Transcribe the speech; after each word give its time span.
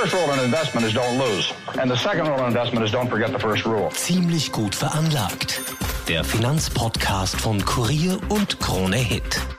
First 0.00 0.14
rule 0.14 0.32
in 0.32 0.40
investment 0.44 0.86
is 0.86 0.94
don't 0.94 1.18
lose. 1.18 1.52
And 1.80 1.90
the 1.90 1.96
second 1.96 2.28
rule 2.28 2.38
in 2.38 2.46
investment 2.46 2.84
is 2.84 2.92
don't 2.92 3.08
forget 3.08 3.32
the 3.32 3.38
first 3.38 3.64
rule. 3.64 3.90
Ziemlich 3.90 4.52
gut 4.52 4.74
veranlagt. 4.74 5.60
Der 6.06 6.22
Finanzpodcast 6.22 7.40
von 7.40 7.64
Kurier 7.64 8.18
und 8.28 8.60
Krone 8.60 8.96
Hit. 8.96 9.57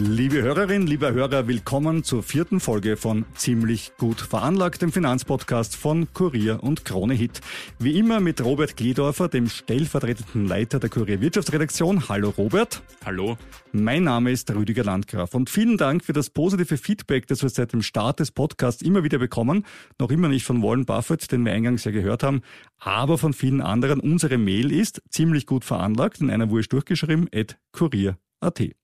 Liebe 0.00 0.42
Hörerinnen, 0.42 0.86
lieber 0.86 1.12
Hörer, 1.12 1.48
willkommen 1.48 2.04
zur 2.04 2.22
vierten 2.22 2.60
Folge 2.60 2.96
von 2.96 3.24
Ziemlich 3.34 3.90
gut 3.98 4.20
veranlagt, 4.20 4.80
dem 4.80 4.92
Finanzpodcast 4.92 5.74
von 5.74 6.12
Kurier 6.14 6.62
und 6.62 6.84
Krone 6.84 7.14
Hit. 7.14 7.40
Wie 7.80 7.98
immer 7.98 8.20
mit 8.20 8.40
Robert 8.44 8.76
Gledorfer, 8.76 9.28
dem 9.28 9.48
stellvertretenden 9.48 10.46
Leiter 10.46 10.78
der 10.78 10.88
Kurier 10.88 11.20
Wirtschaftsredaktion. 11.20 12.08
Hallo 12.08 12.32
Robert. 12.38 12.80
Hallo. 13.04 13.38
Mein 13.72 14.04
Name 14.04 14.30
ist 14.30 14.48
Rüdiger 14.54 14.84
Landgraf 14.84 15.34
und 15.34 15.50
vielen 15.50 15.76
Dank 15.76 16.04
für 16.04 16.12
das 16.12 16.30
positive 16.30 16.76
Feedback, 16.76 17.26
das 17.26 17.42
wir 17.42 17.48
seit 17.48 17.72
dem 17.72 17.82
Start 17.82 18.20
des 18.20 18.30
Podcasts 18.30 18.82
immer 18.82 19.02
wieder 19.02 19.18
bekommen. 19.18 19.66
Noch 19.98 20.12
immer 20.12 20.28
nicht 20.28 20.44
von 20.44 20.62
Warren 20.62 20.86
Buffett, 20.86 21.32
den 21.32 21.44
wir 21.44 21.52
eingangs 21.52 21.82
ja 21.82 21.90
gehört 21.90 22.22
haben, 22.22 22.42
aber 22.78 23.18
von 23.18 23.32
vielen 23.32 23.60
anderen. 23.60 23.98
Unsere 23.98 24.38
Mail 24.38 24.70
ist 24.70 25.02
ziemlich 25.10 25.44
gut 25.44 25.64
veranlagt, 25.64 26.20
in 26.20 26.30
einer 26.30 26.50
Wurst 26.50 26.72
durchgeschrieben, 26.72 27.28
at 27.34 27.58
kurier.at. 27.72 28.77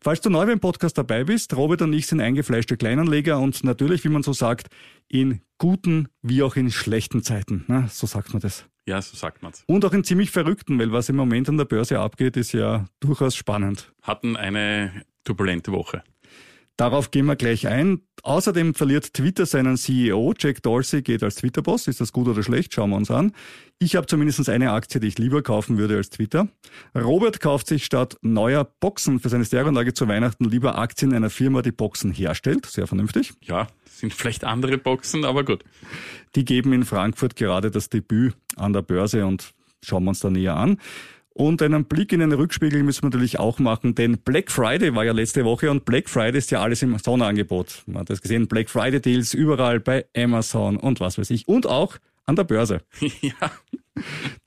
Falls 0.00 0.20
du 0.20 0.30
neu 0.30 0.46
beim 0.46 0.60
Podcast 0.60 0.98
dabei 0.98 1.24
bist, 1.24 1.56
Robert 1.56 1.82
und 1.82 1.92
ich 1.92 2.06
sind 2.06 2.20
eingefleischte 2.20 2.76
Kleinanleger 2.76 3.38
und 3.38 3.64
natürlich, 3.64 4.04
wie 4.04 4.08
man 4.08 4.22
so 4.22 4.32
sagt, 4.32 4.68
in 5.08 5.40
guten 5.58 6.08
wie 6.22 6.42
auch 6.42 6.56
in 6.56 6.70
schlechten 6.70 7.22
Zeiten. 7.22 7.64
Na, 7.68 7.88
so 7.88 8.06
sagt 8.06 8.32
man 8.32 8.40
das. 8.40 8.66
Ja, 8.86 9.00
so 9.00 9.16
sagt 9.16 9.42
man's. 9.42 9.64
Und 9.66 9.84
auch 9.84 9.92
in 9.92 10.04
ziemlich 10.04 10.30
verrückten, 10.30 10.78
weil 10.78 10.92
was 10.92 11.08
im 11.08 11.16
Moment 11.16 11.48
an 11.48 11.56
der 11.56 11.64
Börse 11.64 11.98
abgeht, 11.98 12.36
ist 12.36 12.52
ja 12.52 12.84
durchaus 13.00 13.34
spannend. 13.34 13.92
Hatten 14.02 14.36
eine 14.36 15.04
turbulente 15.24 15.72
Woche. 15.72 16.02
Darauf 16.76 17.12
gehen 17.12 17.26
wir 17.26 17.36
gleich 17.36 17.68
ein. 17.68 18.00
Außerdem 18.24 18.74
verliert 18.74 19.14
Twitter 19.14 19.46
seinen 19.46 19.76
CEO. 19.76 20.34
Jack 20.36 20.62
Dorsey 20.62 21.02
geht 21.02 21.22
als 21.22 21.36
Twitter-Boss. 21.36 21.86
Ist 21.86 22.00
das 22.00 22.12
gut 22.12 22.26
oder 22.26 22.42
schlecht? 22.42 22.74
Schauen 22.74 22.90
wir 22.90 22.96
uns 22.96 23.12
an. 23.12 23.32
Ich 23.78 23.94
habe 23.94 24.06
zumindest 24.06 24.48
eine 24.48 24.72
Aktie, 24.72 24.98
die 24.98 25.06
ich 25.06 25.18
lieber 25.18 25.42
kaufen 25.42 25.78
würde 25.78 25.96
als 25.96 26.10
Twitter. 26.10 26.48
Robert 26.96 27.38
kauft 27.38 27.68
sich 27.68 27.84
statt 27.84 28.16
neuer 28.22 28.64
Boxen 28.64 29.20
für 29.20 29.28
seine 29.28 29.44
Stereoanlage 29.44 29.94
zu 29.94 30.08
Weihnachten 30.08 30.44
lieber 30.46 30.76
Aktien 30.76 31.12
einer 31.12 31.30
Firma, 31.30 31.62
die 31.62 31.70
Boxen 31.70 32.12
herstellt. 32.12 32.66
Sehr 32.66 32.88
vernünftig. 32.88 33.34
Ja, 33.42 33.68
sind 33.84 34.12
vielleicht 34.12 34.42
andere 34.42 34.78
Boxen, 34.78 35.24
aber 35.24 35.44
gut. 35.44 35.62
Die 36.34 36.44
geben 36.44 36.72
in 36.72 36.84
Frankfurt 36.84 37.36
gerade 37.36 37.70
das 37.70 37.88
Debüt 37.88 38.34
an 38.56 38.72
der 38.72 38.82
Börse 38.82 39.26
und 39.26 39.52
schauen 39.82 40.04
wir 40.04 40.10
uns 40.10 40.20
da 40.20 40.30
näher 40.30 40.56
an. 40.56 40.78
Und 41.34 41.60
einen 41.62 41.84
Blick 41.84 42.12
in 42.12 42.20
den 42.20 42.32
Rückspiegel 42.32 42.84
müssen 42.84 43.02
wir 43.02 43.10
natürlich 43.10 43.40
auch 43.40 43.58
machen, 43.58 43.96
denn 43.96 44.18
Black 44.18 44.52
Friday 44.52 44.94
war 44.94 45.04
ja 45.04 45.12
letzte 45.12 45.44
Woche 45.44 45.68
und 45.68 45.84
Black 45.84 46.08
Friday 46.08 46.38
ist 46.38 46.52
ja 46.52 46.62
alles 46.62 46.80
im 46.82 46.96
Sonderangebot. 46.96 47.82
Man 47.86 48.02
hat 48.02 48.10
das 48.10 48.22
gesehen, 48.22 48.46
Black 48.46 48.70
Friday 48.70 49.00
Deals 49.00 49.34
überall 49.34 49.80
bei 49.80 50.06
Amazon 50.16 50.76
und 50.76 51.00
was 51.00 51.18
weiß 51.18 51.30
ich. 51.30 51.48
Und 51.48 51.66
auch 51.66 51.98
an 52.24 52.36
der 52.36 52.44
Börse. 52.44 52.82
ja. 53.20 53.50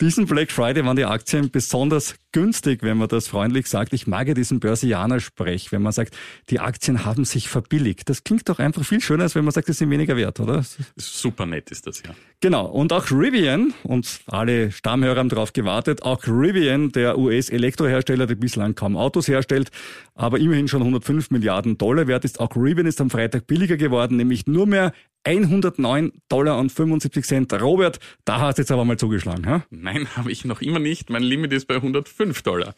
Diesen 0.02 0.26
Black 0.26 0.52
Friday 0.52 0.86
waren 0.86 0.98
die 0.98 1.06
Aktien 1.06 1.50
besonders 1.52 2.16
günstig, 2.34 2.84
wenn 2.84 2.98
man 2.98 3.08
das 3.08 3.28
freundlich 3.28 3.68
sagt. 3.68 3.94
Ich 3.94 4.06
mag 4.06 4.28
ja 4.28 4.34
diesen 4.34 4.60
Börsianer-Sprech, 4.60 5.72
wenn 5.72 5.82
man 5.82 5.92
sagt, 5.92 6.16
die 6.50 6.60
Aktien 6.60 7.06
haben 7.06 7.26
sich 7.26 7.50
verbilligt. 7.50 8.10
Das 8.10 8.24
klingt 8.24 8.48
doch 8.50 8.60
einfach 8.60 8.84
viel 8.84 9.02
schöner, 9.02 9.24
als 9.24 9.36
wenn 9.36 9.46
man 9.46 9.54
sagt, 9.54 9.68
sie 9.68 9.74
sind 9.74 9.90
weniger 9.90 10.18
wert, 10.18 10.40
oder? 10.40 10.64
Super 10.98 11.46
nett 11.46 11.72
ist 11.72 11.88
das, 11.88 12.04
ja. 12.06 12.14
Genau. 12.42 12.66
Und 12.66 12.94
auch 12.94 13.10
Rivian, 13.10 13.74
und 13.84 14.20
alle 14.28 14.72
Stammhörer 14.72 15.20
haben 15.20 15.30
darauf 15.30 15.54
gewartet, 15.54 16.04
auch 16.04 16.28
Rivian, 16.28 16.92
der 16.92 17.18
US-Elektrohersteller, 17.18 18.28
der 18.28 18.36
bislang 18.36 18.76
kaum 18.76 18.98
Autos 18.98 19.28
herstellt, 19.28 19.72
aber 20.14 20.40
immerhin 20.40 20.68
schon 20.68 20.82
105 20.82 21.32
Milliarden 21.32 21.78
Dollar 21.78 22.08
wert 22.08 22.26
ist. 22.26 22.40
Auch 22.40 22.56
Rivian 22.56 22.86
ist 22.86 23.02
am 23.02 23.10
Freitag 23.10 23.48
billiger 23.48 23.78
geworden, 23.78 24.18
nämlich 24.18 24.46
nur 24.46 24.68
mehr 24.68 24.92
109 25.28 26.14
Dollar 26.30 26.58
und 26.58 26.72
75 26.72 27.26
Cent. 27.26 27.54
Robert, 27.54 28.00
da 28.24 28.40
hast 28.40 28.58
du 28.58 28.62
jetzt 28.62 28.72
aber 28.72 28.86
mal 28.86 28.98
zugeschlagen, 28.98 29.46
ha? 29.46 29.66
Nein, 29.70 30.08
habe 30.16 30.32
ich 30.32 30.46
noch 30.46 30.62
immer 30.62 30.80
nicht. 30.80 31.10
Mein 31.10 31.24
Limit 31.24 31.52
ist 31.52 31.68
bei 31.68 31.76
105 31.76 32.42
Dollar. 32.44 32.74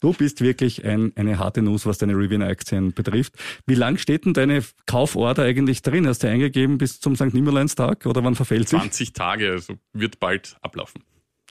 Du 0.00 0.14
bist 0.14 0.40
wirklich 0.40 0.84
ein, 0.86 1.12
eine 1.16 1.38
harte 1.38 1.60
Nuss, 1.60 1.84
was 1.84 1.98
deine 1.98 2.14
Rivian-Aktien 2.14 2.94
betrifft. 2.94 3.34
Wie 3.66 3.74
lang 3.74 3.98
steht 3.98 4.24
denn 4.24 4.32
deine 4.32 4.64
Kauforder 4.86 5.42
eigentlich 5.42 5.82
drin? 5.82 6.06
Hast 6.06 6.22
du 6.22 6.28
eingegeben 6.28 6.78
bis 6.78 7.00
zum 7.00 7.16
St. 7.16 7.34
Nimmerleinstag 7.34 8.06
oder 8.06 8.24
wann 8.24 8.34
verfällt 8.34 8.68
sich? 8.68 8.78
20 8.78 9.12
Tage, 9.12 9.50
also 9.50 9.74
wird 9.92 10.18
bald 10.18 10.56
ablaufen. 10.62 11.02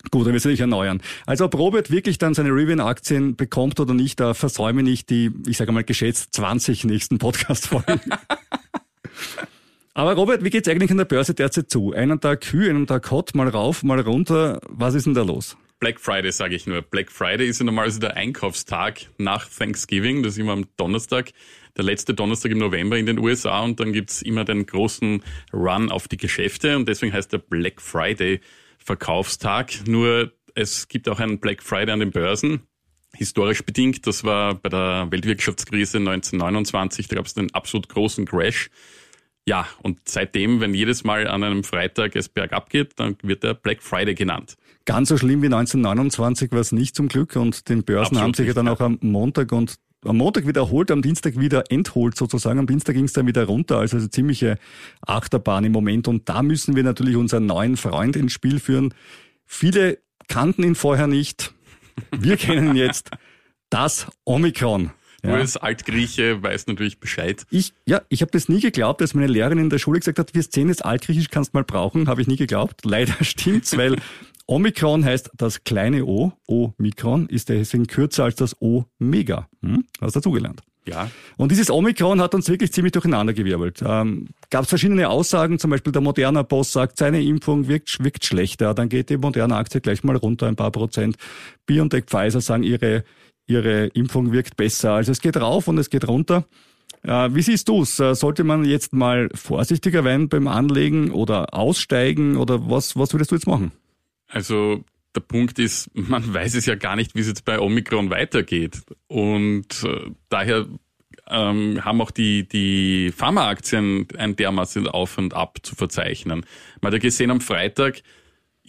Gut, 0.10 0.26
dann 0.26 0.34
wirst 0.34 0.46
du 0.46 0.50
dich 0.50 0.62
erneuern. 0.62 1.02
Also 1.28 1.46
ob 1.46 1.56
Robert 1.56 1.92
wirklich 1.92 2.18
dann 2.18 2.34
seine 2.34 2.50
Rivian-Aktien 2.50 3.36
bekommt 3.36 3.80
oder 3.80 3.94
nicht, 3.94 4.20
da 4.20 4.34
versäume 4.34 4.82
nicht 4.82 5.10
die, 5.10 5.32
ich 5.46 5.58
sage 5.58 5.74
mal 5.74 5.84
geschätzt, 5.84 6.34
20 6.34 6.86
nächsten 6.86 7.18
Podcast-Folgen. 7.20 8.00
Aber 10.00 10.14
Robert, 10.14 10.46
wie 10.46 10.50
geht's 10.50 10.70
eigentlich 10.70 10.92
an 10.92 10.98
der 10.98 11.04
Börse 11.04 11.34
derzeit 11.34 11.70
zu? 11.70 11.92
Einen 11.92 12.22
Tag 12.22 12.46
Hü, 12.54 12.70
einen 12.70 12.88
Tag 12.88 13.12
Hot, 13.12 13.36
mal 13.36 13.50
rauf, 13.50 13.84
mal 13.84 14.00
runter. 14.00 14.62
Was 14.70 14.94
ist 14.94 15.08
denn 15.08 15.14
da 15.14 15.24
los? 15.24 15.58
Black 15.82 16.00
Friday 16.00 16.32
sage 16.32 16.56
ich 16.56 16.66
nur. 16.66 16.82
Black 16.82 17.12
Friday 17.12 17.50
ist 17.50 17.60
ja 17.60 17.66
normalerweise 17.66 18.00
der 18.00 18.16
Einkaufstag 18.16 19.02
nach 19.18 19.50
Thanksgiving. 19.50 20.24
Das 20.24 20.36
ist 20.36 20.38
immer 20.38 20.54
am 20.54 20.68
Donnerstag, 20.78 21.32
der 21.76 21.84
letzte 21.84 22.14
Donnerstag 22.14 22.54
im 22.54 22.60
November 22.60 22.98
in 22.98 23.08
den 23.08 23.20
USA. 23.20 23.60
Und 23.60 23.82
dann 23.82 23.92
gibt's 23.92 24.22
immer 24.22 24.46
den 24.46 24.66
großen 24.66 25.22
Run 25.52 25.92
auf 25.92 26.08
die 26.08 26.16
Geschäfte. 26.16 26.78
Und 26.78 26.88
deswegen 26.88 27.12
heißt 27.12 27.34
der 27.34 27.40
Black 27.40 27.82
Friday 27.82 28.40
Verkaufstag. 28.78 29.86
Nur 29.86 30.32
es 30.56 30.88
gibt 30.88 31.10
auch 31.10 31.20
einen 31.20 31.40
Black 31.40 31.62
Friday 31.62 31.92
an 31.92 32.00
den 32.00 32.12
Börsen. 32.12 32.62
Historisch 33.16 33.64
bedingt, 33.66 34.08
das 34.08 34.24
war 34.24 34.56
bei 34.56 34.70
der 34.70 35.08
Weltwirtschaftskrise 35.10 35.98
1929, 35.98 37.10
da 37.10 37.18
gab 37.18 37.26
es 37.26 37.36
einen 37.36 37.52
absolut 37.54 37.90
großen 37.90 38.26
Crash. 38.26 38.70
Ja, 39.50 39.66
und 39.82 39.98
seitdem, 40.08 40.60
wenn 40.60 40.76
jedes 40.76 41.04
Mal 41.04 41.28
an 41.28 41.44
einem 41.44 41.64
Freitag 41.64 42.16
es 42.16 42.30
bergab 42.30 42.70
geht, 42.70 43.00
dann 43.00 43.18
wird 43.24 43.42
der 43.42 43.56
Black 43.56 43.82
Friday 43.82 44.14
genannt. 44.14 44.58
Ganz 44.86 45.10
so 45.10 45.18
schlimm 45.18 45.42
wie 45.42 45.48
1929 45.48 46.52
war 46.52 46.60
es 46.60 46.72
nicht 46.72 46.96
zum 46.96 47.08
Glück 47.08 47.36
und 47.36 47.68
den 47.68 47.84
Börsen 47.84 48.18
Absolut 48.18 48.22
haben 48.22 48.34
sich 48.36 48.46
ja 48.46 48.54
dann 48.54 48.68
auch 48.68 48.80
am 48.80 49.00
Montag 49.02 49.52
und 49.52 49.80
am 50.06 50.18
Montag 50.18 50.46
wieder 50.46 50.62
erholt, 50.62 50.92
am 50.92 51.02
Dienstag 51.02 51.40
wieder 51.40 51.64
entholt 51.72 52.16
sozusagen. 52.16 52.60
Am 52.60 52.68
Dienstag 52.68 52.94
ging 52.94 53.06
es 53.06 53.14
dann 53.14 53.26
wieder 53.26 53.44
runter, 53.46 53.80
also 53.80 53.98
eine 53.98 54.12
ziemliche 54.12 54.60
Achterbahn 55.02 55.64
im 55.64 55.72
Moment. 55.72 56.08
Und 56.08 56.30
da 56.30 56.44
müssen 56.44 56.76
wir 56.76 56.84
natürlich 56.84 57.16
unseren 57.16 57.48
neuen 57.48 57.76
Freund 57.76 58.16
ins 58.18 58.34
Spiel 58.34 58.60
führen. 58.60 58.94
Viele 59.48 59.98
kannten 60.28 60.62
ihn 60.62 60.76
vorher 60.76 61.08
nicht. 61.08 61.56
Wir 62.12 62.38
kennen 62.38 62.68
ihn 62.68 62.76
jetzt. 62.76 63.10
Das 63.72 64.06
Omikron. 64.26 64.92
Du 65.22 65.30
als 65.30 65.58
Altgrieche 65.58 66.42
weißt 66.42 66.68
natürlich 66.68 67.00
Bescheid. 67.00 67.46
Ich, 67.50 67.74
ja, 67.86 68.02
ich 68.10 68.22
habe 68.22 68.32
das 68.32 68.50
nie 68.50 68.60
geglaubt, 68.60 69.02
als 69.02 69.14
meine 69.14 69.28
Lehrerin 69.28 69.58
in 69.58 69.70
der 69.70 69.80
Schule 69.80 70.00
gesagt 70.00 70.20
hat, 70.20 70.34
wir 70.34 70.44
sehen 70.44 70.70
jetzt 70.70 70.86
Altgriechisch, 70.86 71.30
kannst 71.30 71.54
mal 71.54 71.64
brauchen, 71.64 72.08
habe 72.08 72.22
ich 72.22 72.28
nie 72.28 72.38
geglaubt. 72.38 72.82
Leider 72.86 73.24
stimmt's, 73.24 73.78
weil 73.78 73.98
Omikron 74.46 75.06
heißt 75.06 75.32
das 75.38 75.64
kleine 75.64 76.06
O, 76.06 76.34
O-Mikron, 76.48 77.28
ist 77.28 77.50
deswegen 77.50 77.86
kürzer 77.86 78.24
als 78.24 78.36
das 78.36 78.60
O-Mega. 78.60 79.48
Hm? 79.62 79.86
Hast 80.02 80.16
du 80.16 80.20
dazugelernt. 80.20 80.64
Ja, 80.88 81.12
Und 81.38 81.52
dieses 81.52 81.70
Omikron 81.70 82.20
hat 82.20 82.34
uns 82.34 82.50
wirklich 82.50 82.72
ziemlich 82.72 82.94
durcheinandergewirbelt. 82.94 83.84
Ähm, 83.86 84.30
Gab 84.50 84.64
es 84.64 84.70
verschiedene 84.70 85.08
Aussagen, 85.08 85.60
zum 85.60 85.70
Beispiel 85.70 85.92
der 85.92 86.02
Moderna 86.02 86.42
Boss 86.42 86.72
sagt, 86.72 86.98
seine 86.98 87.22
Impfung 87.22 87.68
wirkt, 87.68 88.04
wirkt 88.04 88.26
schlechter, 88.26 88.74
dann 88.74 88.90
geht 88.90 89.12
die 89.12 89.18
Moderna 89.18 89.60
Aktie 89.60 89.82
gleich 89.82 90.04
mal 90.04 90.16
runter 90.16 90.48
ein 90.48 90.56
paar 90.56 90.72
Prozent. 90.72 91.18
BioNTech 91.68 92.06
Pfizer 92.06 92.42
sagen, 92.42 92.64
ihre, 92.64 93.04
ihre 93.50 93.88
Impfung 93.88 94.32
wirkt 94.32 94.58
besser. 94.58 94.94
Also 94.94 95.12
es 95.12 95.22
geht 95.22 95.38
rauf 95.38 95.68
und 95.68 95.78
es 95.78 95.90
geht 95.90 96.08
runter. 96.08 96.46
Äh, 97.04 97.30
wie 97.34 97.42
siehst 97.42 97.68
du 97.68 97.82
es? 97.82 97.98
Sollte 97.98 98.44
man 98.44 98.66
jetzt 98.66 98.94
mal 98.94 99.30
vorsichtiger 99.34 100.04
werden 100.04 100.30
beim 100.30 100.48
Anlegen 100.48 101.12
oder 101.12 101.54
aussteigen 101.54 102.38
oder 102.38 102.70
was, 102.70 102.96
was 102.96 103.14
würdest 103.14 103.32
du 103.32 103.36
jetzt 103.36 103.48
machen? 103.48 103.72
also 104.30 104.84
der 105.16 105.22
Punkt 105.22 105.60
ist, 105.60 105.90
man 105.94 106.34
weiß 106.34 106.56
es 106.56 106.66
ja 106.66 106.76
gar 106.76 106.96
nicht, 106.96 107.16
wie 107.16 107.20
es 107.20 107.28
jetzt 107.28 107.46
bei 107.46 107.60
Omikron 107.60 108.10
weitergeht. 108.10 108.82
Und 109.08 109.84
äh, 109.84 110.12
daher 110.30 110.68
ähm, 111.28 111.84
haben 111.84 112.02
auch 112.02 112.12
die, 112.12 112.48
die 112.48 113.12
Pharmaaktien 113.12 114.08
ein 114.18 114.36
dermaßen 114.36 114.88
Auf 114.88 115.18
und 115.18 115.34
Ab 115.34 115.60
zu 115.64 115.76
verzeichnen. 115.76 116.46
Man 116.82 116.88
hat 116.88 116.94
ja 116.94 117.00
gesehen, 117.00 117.32
am 117.32 117.42
Freitag 117.42 118.02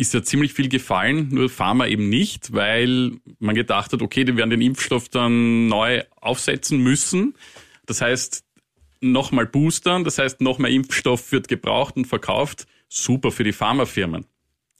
ist 0.01 0.15
ja 0.15 0.23
ziemlich 0.23 0.55
viel 0.55 0.69
gefallen, 0.69 1.29
nur 1.31 1.51
Pharma 1.51 1.87
eben 1.87 2.09
nicht, 2.09 2.55
weil 2.55 3.13
man 3.39 3.55
gedacht 3.55 3.93
hat, 3.93 4.01
okay, 4.01 4.25
die 4.25 4.37
werden 4.37 4.51
den 4.51 4.63
Impfstoff 4.63 5.11
dann 5.11 5.67
neu 5.69 6.03
aufsetzen 6.21 6.79
müssen. 6.79 7.35
Das 7.85 8.01
heißt, 8.01 8.43
nochmal 9.03 9.47
boostern, 9.47 10.05
das 10.05 10.19
heißt, 10.19 10.41
noch 10.41 10.59
mehr 10.59 10.71
Impfstoff 10.71 11.33
wird 11.33 11.49
gebraucht 11.49 11.97
und 11.97 12.07
verkauft. 12.07 12.67
Super 12.89 13.31
für 13.31 13.45
die 13.45 13.53
Pharmafirmen. 13.53 14.25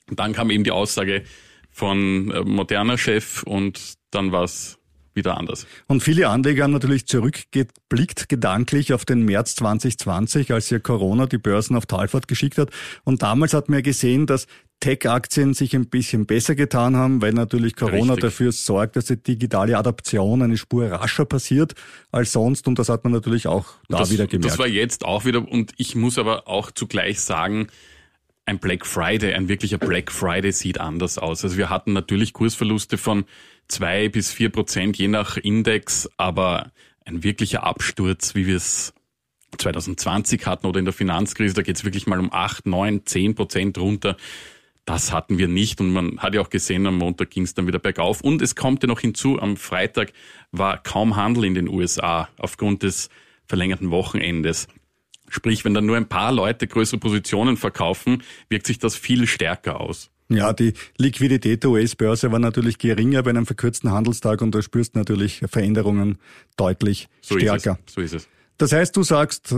Und 0.09 0.19
dann 0.19 0.33
kam 0.33 0.49
eben 0.49 0.63
die 0.63 0.71
Aussage 0.71 1.23
von 1.69 2.31
äh, 2.31 2.41
moderner 2.41 2.97
Chef 2.97 3.43
und 3.43 3.93
dann 4.09 4.31
war 4.31 4.43
es 4.43 4.79
wieder 5.13 5.37
anders. 5.37 5.67
Und 5.87 6.01
viele 6.01 6.29
Anleger 6.29 6.63
haben 6.63 6.71
natürlich 6.71 7.05
zurückgeblickt, 7.05 8.27
gedanklich 8.27 8.93
auf 8.93 9.05
den 9.05 9.23
März 9.23 9.55
2020, 9.55 10.51
als 10.51 10.69
ja 10.69 10.79
Corona 10.79 11.27
die 11.27 11.37
Börsen 11.37 11.75
auf 11.75 11.85
Talfahrt 11.85 12.27
geschickt 12.27 12.57
hat. 12.57 12.71
Und 13.03 13.21
damals 13.21 13.53
hat 13.53 13.69
man 13.69 13.79
ja 13.79 13.81
gesehen, 13.81 14.25
dass 14.25 14.47
Tech-Aktien 14.81 15.53
sich 15.53 15.73
ein 15.75 15.87
bisschen 15.87 16.25
besser 16.25 16.55
getan 16.55 16.97
haben, 16.97 17.21
weil 17.21 17.31
natürlich 17.31 17.77
Corona 17.77 18.13
Richtig. 18.13 18.19
dafür 18.19 18.51
sorgt, 18.51 18.97
dass 18.97 19.05
die 19.05 19.15
digitale 19.15 19.77
Adaption 19.77 20.41
eine 20.41 20.57
Spur 20.57 20.91
rascher 20.91 21.23
passiert 21.23 21.75
als 22.11 22.33
sonst. 22.33 22.67
Und 22.67 22.77
das 22.79 22.89
hat 22.89 23.05
man 23.05 23.13
natürlich 23.13 23.47
auch 23.47 23.67
da 23.87 23.99
das, 23.99 24.11
wieder 24.11 24.27
gemerkt. 24.27 24.51
Das 24.51 24.59
war 24.59 24.67
jetzt 24.67 25.05
auch 25.05 25.23
wieder. 25.23 25.47
Und 25.47 25.71
ich 25.77 25.95
muss 25.95 26.17
aber 26.17 26.49
auch 26.49 26.71
zugleich 26.71 27.21
sagen, 27.21 27.67
ein 28.45 28.59
Black 28.59 28.85
Friday, 28.85 29.33
ein 29.33 29.47
wirklicher 29.47 29.77
Black 29.77 30.11
Friday 30.11 30.51
sieht 30.51 30.79
anders 30.79 31.17
aus. 31.17 31.43
Also 31.43 31.57
wir 31.57 31.69
hatten 31.69 31.93
natürlich 31.93 32.33
Kursverluste 32.33 32.97
von 32.97 33.25
zwei 33.67 34.09
bis 34.09 34.31
vier 34.31 34.49
Prozent 34.49 34.97
je 34.97 35.07
nach 35.07 35.37
Index, 35.37 36.09
aber 36.17 36.71
ein 37.05 37.23
wirklicher 37.23 37.63
Absturz, 37.63 38.35
wie 38.35 38.47
wir 38.47 38.57
es 38.57 38.93
2020 39.57 40.45
hatten 40.45 40.65
oder 40.65 40.79
in 40.79 40.85
der 40.85 40.93
Finanzkrise, 40.93 41.53
da 41.53 41.61
geht 41.61 41.75
es 41.75 41.83
wirklich 41.83 42.07
mal 42.07 42.19
um 42.19 42.31
acht, 42.31 42.65
neun, 42.65 43.05
zehn 43.05 43.35
Prozent 43.35 43.77
runter. 43.77 44.17
Das 44.91 45.13
hatten 45.13 45.37
wir 45.37 45.47
nicht 45.47 45.79
und 45.79 45.93
man 45.93 46.19
hat 46.19 46.35
ja 46.35 46.41
auch 46.41 46.49
gesehen, 46.49 46.85
am 46.85 46.97
Montag 46.97 47.29
ging 47.29 47.43
es 47.43 47.53
dann 47.53 47.65
wieder 47.65 47.79
bergauf. 47.79 48.19
Und 48.19 48.41
es 48.41 48.55
kommt 48.55 48.83
ja 48.83 48.87
noch 48.87 48.99
hinzu, 48.99 49.39
am 49.39 49.55
Freitag 49.55 50.11
war 50.51 50.83
kaum 50.83 51.15
Handel 51.15 51.45
in 51.45 51.53
den 51.53 51.69
USA 51.69 52.27
aufgrund 52.37 52.83
des 52.83 53.09
verlängerten 53.47 53.89
Wochenendes. 53.89 54.67
Sprich, 55.29 55.63
wenn 55.63 55.73
dann 55.73 55.85
nur 55.85 55.95
ein 55.95 56.09
paar 56.09 56.33
Leute 56.33 56.67
größere 56.67 56.99
Positionen 56.99 57.55
verkaufen, 57.55 58.21
wirkt 58.49 58.67
sich 58.67 58.79
das 58.79 58.97
viel 58.97 59.27
stärker 59.27 59.79
aus. 59.79 60.11
Ja, 60.27 60.51
die 60.51 60.73
Liquidität 60.97 61.63
der 61.63 61.69
US-Börse 61.69 62.33
war 62.33 62.39
natürlich 62.39 62.77
geringer 62.77 63.23
bei 63.23 63.29
einem 63.29 63.45
verkürzten 63.45 63.91
Handelstag 63.91 64.41
und 64.41 64.53
da 64.53 64.61
spürst 64.61 64.95
natürlich 64.95 65.41
Veränderungen 65.49 66.17
deutlich 66.57 67.07
so 67.21 67.39
stärker. 67.39 67.79
Ist 67.85 67.95
so 67.95 68.01
ist 68.01 68.13
es. 68.13 68.27
Das 68.57 68.73
heißt, 68.73 68.93
du 68.97 69.03
sagst, 69.03 69.55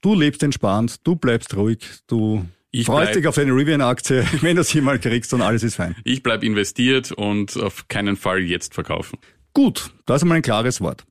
du 0.00 0.14
lebst 0.16 0.42
entspannt, 0.42 0.96
du 1.04 1.14
bleibst 1.14 1.56
ruhig, 1.56 1.78
du 2.08 2.44
ich 2.80 2.86
freust 2.86 3.14
dich 3.14 3.26
auf 3.28 3.36
deine 3.36 3.52
Rivian-Aktie, 3.52 4.26
wenn 4.40 4.56
du 4.56 4.64
sie 4.64 4.80
mal 4.80 4.98
kriegst 4.98 5.32
und 5.32 5.42
alles 5.42 5.62
ist 5.62 5.76
fein. 5.76 5.94
Ich 6.04 6.22
bleib 6.22 6.42
investiert 6.42 7.12
und 7.12 7.56
auf 7.56 7.86
keinen 7.88 8.16
Fall 8.16 8.40
jetzt 8.40 8.74
verkaufen. 8.74 9.18
Gut, 9.52 9.92
das 10.06 10.16
ist 10.16 10.22
einmal 10.22 10.38
ein 10.38 10.42
klares 10.42 10.80
Wort. 10.80 11.04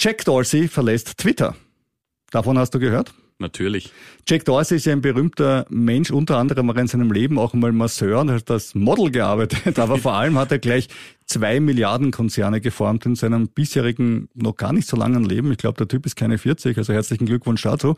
Jack 0.00 0.24
Dorsey 0.24 0.66
verlässt 0.66 1.18
Twitter. 1.18 1.54
Davon 2.32 2.58
hast 2.58 2.74
du 2.74 2.80
gehört? 2.80 3.14
Natürlich. 3.38 3.92
Jack 4.28 4.44
Dorsey 4.44 4.76
ist 4.76 4.86
ja 4.86 4.92
ein 4.92 5.02
berühmter 5.02 5.66
Mensch, 5.68 6.10
unter 6.10 6.38
anderem 6.38 6.70
auch 6.70 6.76
in 6.76 6.86
seinem 6.86 7.12
Leben 7.12 7.38
auch 7.38 7.54
einmal 7.54 7.72
Masseur 7.72 8.20
und 8.20 8.30
hat 8.30 8.50
als 8.50 8.74
Model 8.74 9.10
gearbeitet. 9.10 9.78
Aber 9.78 9.98
vor 9.98 10.14
allem 10.14 10.38
hat 10.38 10.50
er 10.52 10.58
gleich 10.58 10.88
zwei 11.26 11.60
Milliarden 11.60 12.10
Konzerne 12.10 12.60
geformt 12.60 13.04
in 13.06 13.16
seinem 13.16 13.48
bisherigen, 13.48 14.28
noch 14.34 14.56
gar 14.56 14.72
nicht 14.72 14.88
so 14.88 14.96
langen 14.96 15.24
Leben. 15.24 15.50
Ich 15.52 15.58
glaube, 15.58 15.76
der 15.76 15.88
Typ 15.88 16.06
ist 16.06 16.16
keine 16.16 16.38
40, 16.38 16.78
also 16.78 16.92
herzlichen 16.92 17.26
Glückwunsch 17.26 17.62
dazu. 17.62 17.96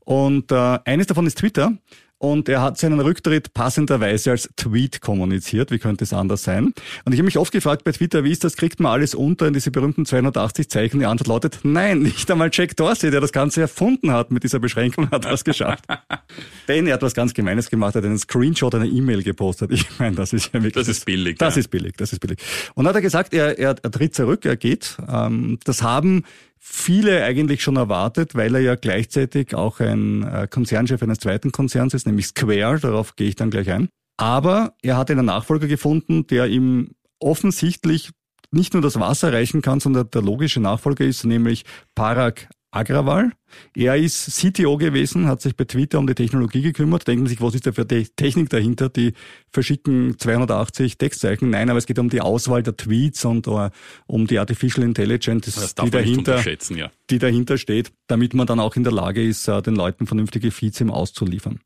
Und 0.00 0.50
äh, 0.50 0.78
eines 0.84 1.06
davon 1.06 1.26
ist 1.26 1.38
Twitter. 1.38 1.72
Und 2.18 2.48
er 2.48 2.62
hat 2.62 2.78
seinen 2.78 2.98
Rücktritt 3.00 3.52
passenderweise 3.52 4.30
als 4.30 4.48
Tweet 4.56 5.02
kommuniziert. 5.02 5.70
Wie 5.70 5.78
könnte 5.78 6.04
es 6.04 6.14
anders 6.14 6.44
sein? 6.44 6.72
Und 7.04 7.12
ich 7.12 7.18
habe 7.18 7.26
mich 7.26 7.36
oft 7.36 7.52
gefragt 7.52 7.84
bei 7.84 7.92
Twitter, 7.92 8.24
wie 8.24 8.32
ist 8.32 8.42
das? 8.42 8.56
Kriegt 8.56 8.80
man 8.80 8.92
alles 8.92 9.14
unter 9.14 9.46
in 9.46 9.52
diese 9.52 9.70
berühmten 9.70 10.06
280 10.06 10.70
Zeichen? 10.70 10.98
Die 11.00 11.04
Antwort 11.04 11.28
lautet, 11.28 11.60
nein, 11.62 11.98
nicht 12.00 12.30
einmal 12.30 12.48
Jack 12.50 12.74
Dorsey, 12.76 13.10
der 13.10 13.20
das 13.20 13.32
Ganze 13.32 13.60
erfunden 13.60 14.12
hat 14.12 14.30
mit 14.30 14.44
dieser 14.44 14.60
Beschränkung, 14.60 15.10
hat 15.10 15.26
das 15.26 15.44
geschafft. 15.44 15.84
Denn 16.68 16.86
er 16.86 16.94
hat 16.94 17.02
was 17.02 17.14
ganz 17.14 17.34
Gemeines 17.34 17.68
gemacht, 17.68 17.94
er 17.96 17.98
hat 18.00 18.06
einen 18.06 18.18
Screenshot 18.18 18.74
einer 18.74 18.86
E-Mail 18.86 19.22
gepostet. 19.22 19.70
Ich 19.72 19.86
meine, 19.98 20.16
das 20.16 20.32
ist 20.32 20.46
ja 20.54 20.62
wirklich... 20.62 20.86
Das 20.86 20.88
ist 20.88 21.04
billig. 21.04 21.36
Das 21.36 21.56
ja. 21.56 21.60
ist 21.60 21.68
billig, 21.68 21.94
das 21.98 22.12
ist 22.12 22.20
billig. 22.20 22.38
Und 22.74 22.84
dann 22.84 22.90
hat 22.90 22.96
er 22.96 23.02
gesagt, 23.02 23.34
er, 23.34 23.58
er, 23.58 23.76
er 23.82 23.90
tritt 23.90 24.14
zurück, 24.14 24.46
er 24.46 24.56
geht. 24.56 24.96
Ähm, 25.06 25.58
das 25.64 25.82
haben 25.82 26.24
viele 26.68 27.22
eigentlich 27.22 27.62
schon 27.62 27.76
erwartet, 27.76 28.34
weil 28.34 28.56
er 28.56 28.60
ja 28.60 28.74
gleichzeitig 28.74 29.54
auch 29.54 29.78
ein 29.78 30.24
äh, 30.24 30.48
Konzernchef 30.50 31.00
eines 31.00 31.20
zweiten 31.20 31.52
Konzerns 31.52 31.94
ist, 31.94 32.06
nämlich 32.06 32.26
Square, 32.26 32.80
darauf 32.80 33.14
gehe 33.14 33.28
ich 33.28 33.36
dann 33.36 33.50
gleich 33.50 33.70
ein. 33.70 33.88
Aber 34.16 34.74
er 34.82 34.96
hat 34.96 35.10
einen 35.10 35.26
Nachfolger 35.26 35.68
gefunden, 35.68 36.26
der 36.26 36.48
ihm 36.48 36.90
offensichtlich 37.20 38.10
nicht 38.50 38.72
nur 38.72 38.82
das 38.82 38.98
Wasser 38.98 39.32
reichen 39.32 39.62
kann, 39.62 39.78
sondern 39.78 40.10
der 40.10 40.22
logische 40.22 40.60
Nachfolger 40.60 41.04
ist, 41.04 41.24
nämlich 41.24 41.64
Parag 41.94 42.48
Agrawal. 42.76 43.32
Er 43.74 43.96
ist 43.96 44.36
CTO 44.36 44.76
gewesen, 44.76 45.26
hat 45.28 45.40
sich 45.40 45.56
bei 45.56 45.64
Twitter 45.64 45.98
um 45.98 46.06
die 46.06 46.14
Technologie 46.14 46.60
gekümmert. 46.60 47.08
Denken 47.08 47.26
Sie 47.26 47.30
sich, 47.30 47.40
was 47.40 47.54
ist 47.54 47.66
da 47.66 47.72
für 47.72 47.86
die 47.86 48.06
Technik 48.16 48.50
dahinter? 48.50 48.88
Die 48.88 49.14
verschicken 49.50 50.18
280 50.18 50.98
Textzeichen. 50.98 51.50
Nein, 51.50 51.70
aber 51.70 51.78
es 51.78 51.86
geht 51.86 51.98
um 51.98 52.10
die 52.10 52.20
Auswahl 52.20 52.62
der 52.62 52.76
Tweets 52.76 53.24
und 53.24 53.48
uh, 53.48 53.70
um 54.06 54.26
die 54.26 54.38
Artificial 54.38 54.84
Intelligence, 54.84 55.74
die 55.74 55.90
dahinter, 55.90 56.44
ja. 56.76 56.90
die 57.08 57.18
dahinter 57.18 57.56
steht, 57.56 57.92
damit 58.08 58.34
man 58.34 58.46
dann 58.46 58.60
auch 58.60 58.76
in 58.76 58.84
der 58.84 58.92
Lage 58.92 59.26
ist, 59.26 59.48
uh, 59.48 59.60
den 59.60 59.74
Leuten 59.74 60.06
vernünftige 60.06 60.50
Feeds 60.50 60.80
im 60.80 60.90
auszuliefern. 60.90 61.60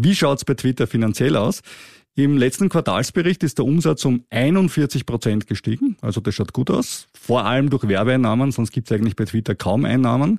Wie 0.00 0.14
schaut's 0.14 0.44
bei 0.44 0.54
Twitter 0.54 0.86
finanziell 0.86 1.36
aus? 1.36 1.62
Im 2.16 2.38
letzten 2.38 2.68
Quartalsbericht 2.68 3.42
ist 3.42 3.58
der 3.58 3.64
Umsatz 3.64 4.04
um 4.04 4.22
41 4.30 5.04
Prozent 5.04 5.48
gestiegen. 5.48 5.96
Also 6.00 6.20
das 6.20 6.32
schaut 6.32 6.52
gut 6.52 6.70
aus. 6.70 7.08
Vor 7.12 7.44
allem 7.44 7.70
durch 7.70 7.88
Werbeeinnahmen, 7.88 8.52
sonst 8.52 8.70
gibt 8.70 8.88
es 8.88 8.96
eigentlich 8.96 9.16
bei 9.16 9.24
Twitter 9.24 9.56
kaum 9.56 9.84
Einnahmen. 9.84 10.38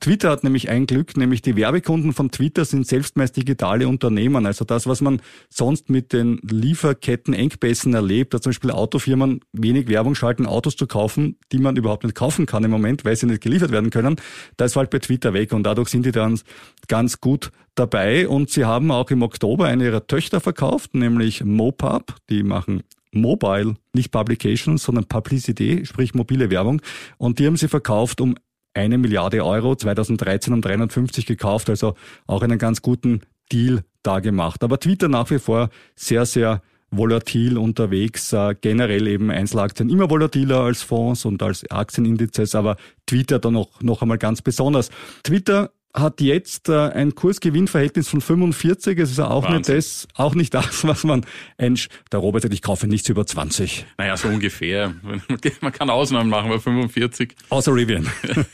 Twitter 0.00 0.30
hat 0.30 0.42
nämlich 0.42 0.68
ein 0.68 0.86
Glück, 0.86 1.16
nämlich 1.16 1.40
die 1.40 1.54
Werbekunden 1.54 2.12
von 2.12 2.32
Twitter 2.32 2.64
sind 2.64 2.88
selbst 2.88 3.16
meist 3.16 3.36
digitale 3.36 3.86
Unternehmen. 3.86 4.46
Also 4.46 4.64
das, 4.64 4.88
was 4.88 5.00
man 5.00 5.22
sonst 5.48 5.90
mit 5.90 6.12
den 6.12 6.40
Lieferketten-Engpässen 6.42 7.94
erlebt, 7.94 8.34
dass 8.34 8.40
zum 8.40 8.50
Beispiel 8.50 8.72
Autofirmen 8.72 9.42
wenig 9.52 9.86
Werbung 9.86 10.16
schalten, 10.16 10.44
Autos 10.44 10.74
zu 10.74 10.88
kaufen, 10.88 11.36
die 11.52 11.58
man 11.58 11.76
überhaupt 11.76 12.04
nicht 12.04 12.16
kaufen 12.16 12.46
kann 12.46 12.64
im 12.64 12.70
Moment, 12.70 13.04
weil 13.04 13.16
sie 13.16 13.26
nicht 13.26 13.42
geliefert 13.42 13.70
werden 13.70 13.90
können. 13.90 14.16
Da 14.56 14.64
ist 14.64 14.76
halt 14.76 14.90
bei 14.90 14.98
Twitter 14.98 15.32
weg 15.34 15.52
und 15.52 15.64
dadurch 15.64 15.88
sind 15.90 16.06
die 16.06 16.12
dann 16.12 16.40
ganz 16.88 17.20
gut 17.20 17.50
dabei. 17.74 18.26
Und 18.28 18.50
sie 18.50 18.64
haben 18.64 18.90
auch 18.90 19.10
im 19.10 19.22
Oktober 19.22 19.66
eine 19.66 19.84
ihrer 19.84 20.06
Töchter 20.06 20.40
verkauft, 20.40 20.94
nämlich 20.94 21.44
Mopub. 21.44 22.16
Die 22.30 22.42
machen 22.42 22.82
Mobile, 23.12 23.74
nicht 23.92 24.10
Publications, 24.10 24.82
sondern 24.82 25.04
Publicity, 25.04 25.84
sprich 25.84 26.14
mobile 26.14 26.50
Werbung. 26.50 26.80
Und 27.18 27.38
die 27.38 27.46
haben 27.46 27.56
sie 27.56 27.68
verkauft 27.68 28.20
um 28.20 28.34
eine 28.74 28.96
Milliarde 28.96 29.44
Euro, 29.44 29.76
2013 29.76 30.54
um 30.54 30.62
350 30.62 31.26
gekauft, 31.26 31.68
also 31.68 31.94
auch 32.26 32.42
einen 32.42 32.58
ganz 32.58 32.80
guten 32.80 33.20
Deal 33.52 33.84
da 34.02 34.20
gemacht. 34.20 34.64
Aber 34.64 34.80
Twitter 34.80 35.08
nach 35.08 35.30
wie 35.30 35.38
vor 35.38 35.68
sehr, 35.94 36.24
sehr 36.24 36.62
volatil 36.92 37.58
unterwegs, 37.58 38.32
äh, 38.32 38.54
generell 38.60 39.08
eben 39.08 39.30
Einzelaktien 39.30 39.90
immer 39.90 40.08
volatiler 40.08 40.60
als 40.60 40.82
Fonds 40.82 41.24
und 41.24 41.42
als 41.42 41.68
Aktienindizes, 41.70 42.54
aber 42.54 42.76
Twitter 43.06 43.38
dann 43.38 43.54
noch, 43.54 43.80
noch 43.80 44.02
einmal 44.02 44.18
ganz 44.18 44.42
besonders. 44.42 44.90
Twitter 45.24 45.72
hat 45.94 46.20
jetzt 46.20 46.68
äh, 46.68 46.90
ein 46.90 47.14
Kursgewinnverhältnis 47.14 48.08
von 48.08 48.20
45. 48.20 48.98
Es 48.98 49.10
ist 49.10 49.20
auch 49.20 49.48
nicht 49.48 49.68
das, 49.68 50.08
auch 50.14 50.34
nicht 50.34 50.54
das, 50.54 50.84
was 50.86 51.04
man 51.04 51.26
ein, 51.58 51.78
der 52.10 52.20
Robert 52.20 52.42
sagt, 52.42 52.54
ich 52.54 52.62
kaufe 52.62 52.86
nichts 52.86 53.08
über 53.08 53.26
20. 53.26 53.84
Naja, 53.98 54.16
so 54.16 54.28
ungefähr. 54.28 54.94
Man 55.60 55.72
kann 55.72 55.90
Ausnahmen 55.90 56.30
machen 56.30 56.48
bei 56.48 56.58
45. 56.58 57.34
Außer 57.50 57.74
Rivian. 57.74 58.08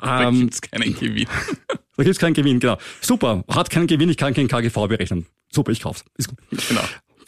da 0.00 0.28
ähm, 0.28 0.40
gibt's 0.40 0.60
keinen 0.60 0.94
Gewinn. 0.94 1.26
Da 1.96 2.04
gibt's 2.04 2.18
keinen 2.18 2.34
Gewinn, 2.34 2.60
genau. 2.60 2.78
Super, 3.00 3.44
hat 3.48 3.70
keinen 3.70 3.86
Gewinn, 3.86 4.08
ich 4.08 4.16
kann 4.16 4.32
keinen 4.32 4.48
KGV 4.48 4.86
berechnen. 4.88 5.26
Super, 5.52 5.72
ich 5.72 5.80
kauf's. 5.80 6.04
Ist 6.16 6.28
gut. 6.28 6.38
Genau 6.68 6.82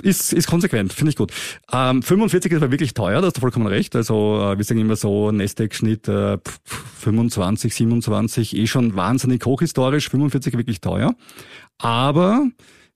ist, 0.04 0.32
ist 0.32 0.46
konsequent, 0.46 0.92
finde 0.92 1.10
ich 1.10 1.16
gut. 1.16 1.32
Ähm, 1.72 2.02
45 2.02 2.52
ist 2.52 2.62
aber 2.62 2.70
wirklich 2.70 2.94
teuer, 2.94 3.20
da 3.20 3.26
hast 3.26 3.36
du 3.36 3.40
vollkommen 3.40 3.66
recht. 3.66 3.96
Also 3.96 4.38
äh, 4.40 4.56
wir 4.56 4.64
sagen 4.64 4.80
immer 4.80 4.96
so, 4.96 5.32
Nasdaq-Schnitt 5.32 6.08
äh, 6.08 6.38
25, 6.64 7.74
27, 7.74 8.56
eh 8.56 8.66
schon 8.66 8.94
wahnsinnig 8.94 9.44
hochhistorisch, 9.44 10.10
45 10.10 10.56
wirklich 10.56 10.80
teuer. 10.80 11.14
Aber 11.78 12.46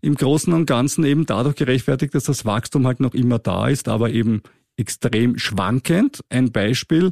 im 0.00 0.14
Großen 0.14 0.52
und 0.52 0.66
Ganzen 0.66 1.04
eben 1.04 1.26
dadurch 1.26 1.56
gerechtfertigt, 1.56 2.14
dass 2.14 2.24
das 2.24 2.44
Wachstum 2.44 2.86
halt 2.86 3.00
noch 3.00 3.14
immer 3.14 3.38
da 3.38 3.68
ist, 3.68 3.88
aber 3.88 4.10
eben 4.10 4.42
extrem 4.76 5.38
schwankend. 5.38 6.20
Ein 6.28 6.52
Beispiel, 6.52 7.10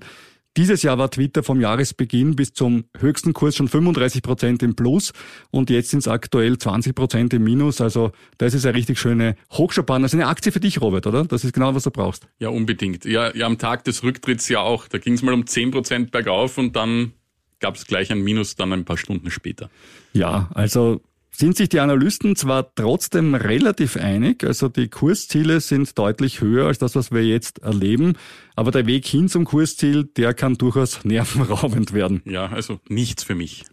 dieses 0.57 0.83
Jahr 0.83 0.99
war 0.99 1.11
Twitter 1.11 1.43
vom 1.43 1.61
Jahresbeginn 1.61 2.37
bis 2.37 2.53
zum 2.53 2.85
höchsten 2.99 3.33
Kurs 3.33 3.57
schon 3.57 3.69
35 3.69 4.23
Prozent 4.23 4.63
im 4.63 4.75
Plus 4.75 5.13
und 5.51 5.71
jetzt 5.71 5.91
sind 5.91 6.01
es 6.01 6.09
aktuell 6.09 6.59
20 6.59 6.95
Prozent 6.95 7.35
im 7.35 7.45
Minus. 7.45 7.81
Also 7.81 8.13
das 8.39 8.55
ist 8.55 8.65
eine 8.65 8.77
richtig 8.77 8.99
schöne 8.99 9.37
Hochschaubahn. 9.53 10.03
Das 10.03 10.15
ist 10.15 10.21
eine 10.21 10.29
Aktie 10.29 10.53
für 10.53 10.61
dich, 10.61 10.81
Robert, 10.81 11.07
oder? 11.07 11.25
Das 11.25 11.45
ist 11.45 11.53
genau, 11.53 11.75
was 11.75 11.85
du 11.85 11.91
brauchst. 11.91 12.27
Ja, 12.39 12.49
unbedingt. 12.49 13.05
Ja, 13.05 13.35
ja 13.35 13.47
am 13.47 13.59
Tag 13.59 13.85
des 13.85 14.03
Rücktritts 14.03 14.49
ja 14.49 14.61
auch. 14.61 14.89
Da 14.89 14.99
ging 14.99 15.15
es 15.15 15.23
mal 15.23 15.35
um 15.35 15.47
10 15.47 15.71
Prozent 15.71 16.11
bergauf 16.11 16.59
und 16.59 16.75
dann 16.77 17.13
gab 17.61 17.77
es 17.77 17.87
gleich 17.87 18.11
ein 18.11 18.23
Minus 18.23 18.57
dann 18.57 18.73
ein 18.73 18.85
paar 18.85 18.97
Stunden 18.99 19.31
später. 19.31 19.71
Ja, 20.13 20.49
also 20.55 21.01
sind 21.37 21.57
sich 21.57 21.69
die 21.69 21.81
Analysten 21.81 22.35
zwar 22.35 22.75
trotzdem 22.75 23.35
relativ 23.35 23.97
einig, 23.97 24.43
also 24.43 24.69
die 24.69 24.89
Kursziele 24.89 25.61
sind 25.61 25.99
deutlich 25.99 26.41
höher 26.41 26.67
als 26.67 26.79
das, 26.79 26.95
was 26.95 27.13
wir 27.13 27.25
jetzt 27.25 27.59
erleben, 27.59 28.15
aber 28.55 28.71
der 28.71 28.87
Weg 28.87 29.07
hin 29.07 29.29
zum 29.29 29.45
Kursziel, 29.45 30.05
der 30.17 30.33
kann 30.35 30.55
durchaus 30.55 31.01
nervenraubend 31.05 31.93
werden. 31.93 32.23
Ja, 32.25 32.47
also 32.47 32.81
nichts 32.89 33.23
für 33.23 33.35
mich. 33.35 33.65